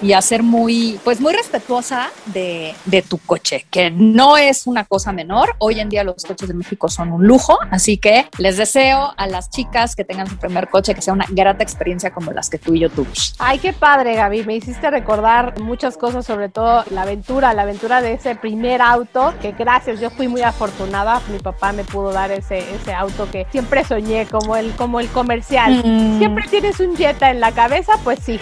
Y 0.02 0.12
hacer 0.12 0.42
muy, 0.42 1.00
pues 1.04 1.20
muy 1.20 1.32
respetuosa 1.32 2.10
de, 2.26 2.74
de 2.84 3.02
tu 3.02 3.18
coche, 3.18 3.66
que 3.70 3.90
no 3.90 4.36
es 4.36 4.66
una 4.66 4.84
cosa 4.84 5.12
menor. 5.12 5.54
Hoy 5.58 5.80
en 5.80 5.88
día 5.88 6.04
los 6.04 6.24
coches 6.24 6.48
de 6.48 6.54
México 6.54 6.88
son 6.88 7.12
un 7.12 7.26
lujo, 7.26 7.58
así 7.70 7.96
que 7.96 8.28
les 8.38 8.56
deseo 8.56 9.14
a 9.16 9.26
las 9.26 9.50
chicas 9.50 9.96
que 9.96 10.04
tengan 10.04 10.28
su 10.28 10.36
primer 10.36 10.68
coche 10.68 10.94
que 10.94 11.02
sea 11.02 11.14
una 11.14 11.26
grata 11.28 11.62
experiencia 11.62 12.12
como 12.12 12.32
las 12.32 12.50
que 12.50 12.58
tú 12.58 12.74
y 12.74 12.80
yo 12.80 12.90
tuvimos. 12.90 13.34
Ay, 13.38 13.58
qué 13.58 13.72
padre, 13.72 14.14
Gaby. 14.14 14.44
Me 14.44 14.56
hiciste 14.56 14.90
recordar 14.90 15.60
muchas 15.60 15.96
cosas, 15.96 16.26
sobre 16.26 16.48
todo 16.48 16.84
la 16.90 17.02
aventura, 17.02 17.52
la 17.54 17.62
aventura 17.62 18.02
de 18.02 18.14
ese 18.14 18.34
primer 18.34 18.82
auto, 18.82 19.34
que 19.40 19.52
gracias, 19.52 20.00
yo 20.00 20.10
fui 20.10 20.28
muy 20.28 20.42
afortunada. 20.42 21.20
Mi 21.30 21.38
papá 21.38 21.72
me 21.72 21.84
pudo 21.84 22.12
dar 22.12 22.30
ese, 22.30 22.58
ese 22.74 22.92
auto 22.92 23.28
que 23.30 23.46
siempre 23.50 23.84
soñé, 23.84 24.26
como 24.26 24.56
el, 24.56 24.72
como 24.72 25.00
el 25.00 25.08
comercial. 25.08 25.82
Mm. 25.84 26.18
Siempre 26.18 26.46
tienes 26.48 26.80
un 26.80 26.96
Jetta 26.96 27.30
en 27.30 27.40
la 27.40 27.52
cabeza, 27.52 27.92
pues 28.04 28.18
sí. 28.22 28.38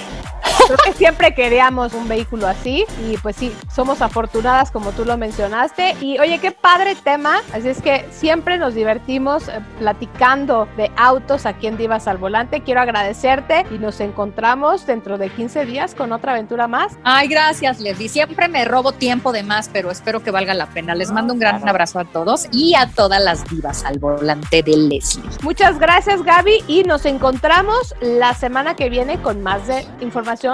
Creo 0.67 0.79
que 0.85 0.93
siempre 0.93 1.35
queríamos 1.35 1.93
un 1.95 2.09
vehículo 2.09 2.47
así 2.47 2.85
y 3.07 3.17
pues 3.19 3.37
sí, 3.37 3.55
somos 3.73 4.03
afortunadas 4.03 4.71
como 4.71 4.93
tú 4.93 5.05
lo 5.05 5.17
mencionaste. 5.17 5.97
Y 6.01 6.19
oye, 6.19 6.39
qué 6.39 6.53
padre 6.53 6.95
tema. 6.95 7.41
Así 7.53 7.69
es 7.69 7.83
que 7.83 8.07
siempre 8.11 8.59
nos 8.59 8.75
divertimos 8.75 9.49
eh, 9.49 9.61
platicando 9.79 10.69
de 10.77 10.91
autos 10.97 11.47
aquí 11.47 11.67
en 11.67 11.77
Divas 11.77 12.09
al 12.09 12.19
Volante. 12.19 12.63
Quiero 12.63 12.81
agradecerte 12.81 13.67
y 13.71 13.79
nos 13.79 14.01
encontramos 14.01 14.87
dentro 14.87 15.19
de 15.19 15.31
15 15.31 15.67
días 15.67 15.95
con 15.95 16.13
otra 16.13 16.33
aventura 16.33 16.69
más. 16.69 16.97
Ay, 17.05 17.29
gracias, 17.29 17.81
Leslie. 17.81 18.09
Siempre 18.09 18.49
me 18.49 18.65
robo 18.65 18.93
tiempo 18.93 19.33
de 19.33 19.43
más, 19.43 19.69
pero 19.73 19.91
espero 19.91 20.23
que 20.23 20.31
valga 20.31 20.55
la 20.55 20.67
pena. 20.67 20.95
Les 20.95 21.11
mando 21.11 21.35
un 21.35 21.41
gran 21.41 21.57
claro. 21.57 21.71
abrazo 21.71 21.99
a 21.99 22.05
todos 22.05 22.47
y 22.53 22.75
a 22.75 22.89
todas 22.89 23.23
las 23.23 23.45
divas 23.49 23.85
al 23.85 23.99
volante 23.99 24.63
de 24.63 24.77
Leslie. 24.77 25.25
Muchas 25.43 25.79
gracias 25.79 26.23
Gaby 26.23 26.65
y 26.67 26.85
nos 26.85 27.05
encontramos 27.05 27.95
la 28.01 28.35
semana 28.35 28.75
que 28.75 28.89
viene 28.89 29.21
con 29.21 29.43
más 29.43 29.67
de 29.67 29.87
información 30.01 30.54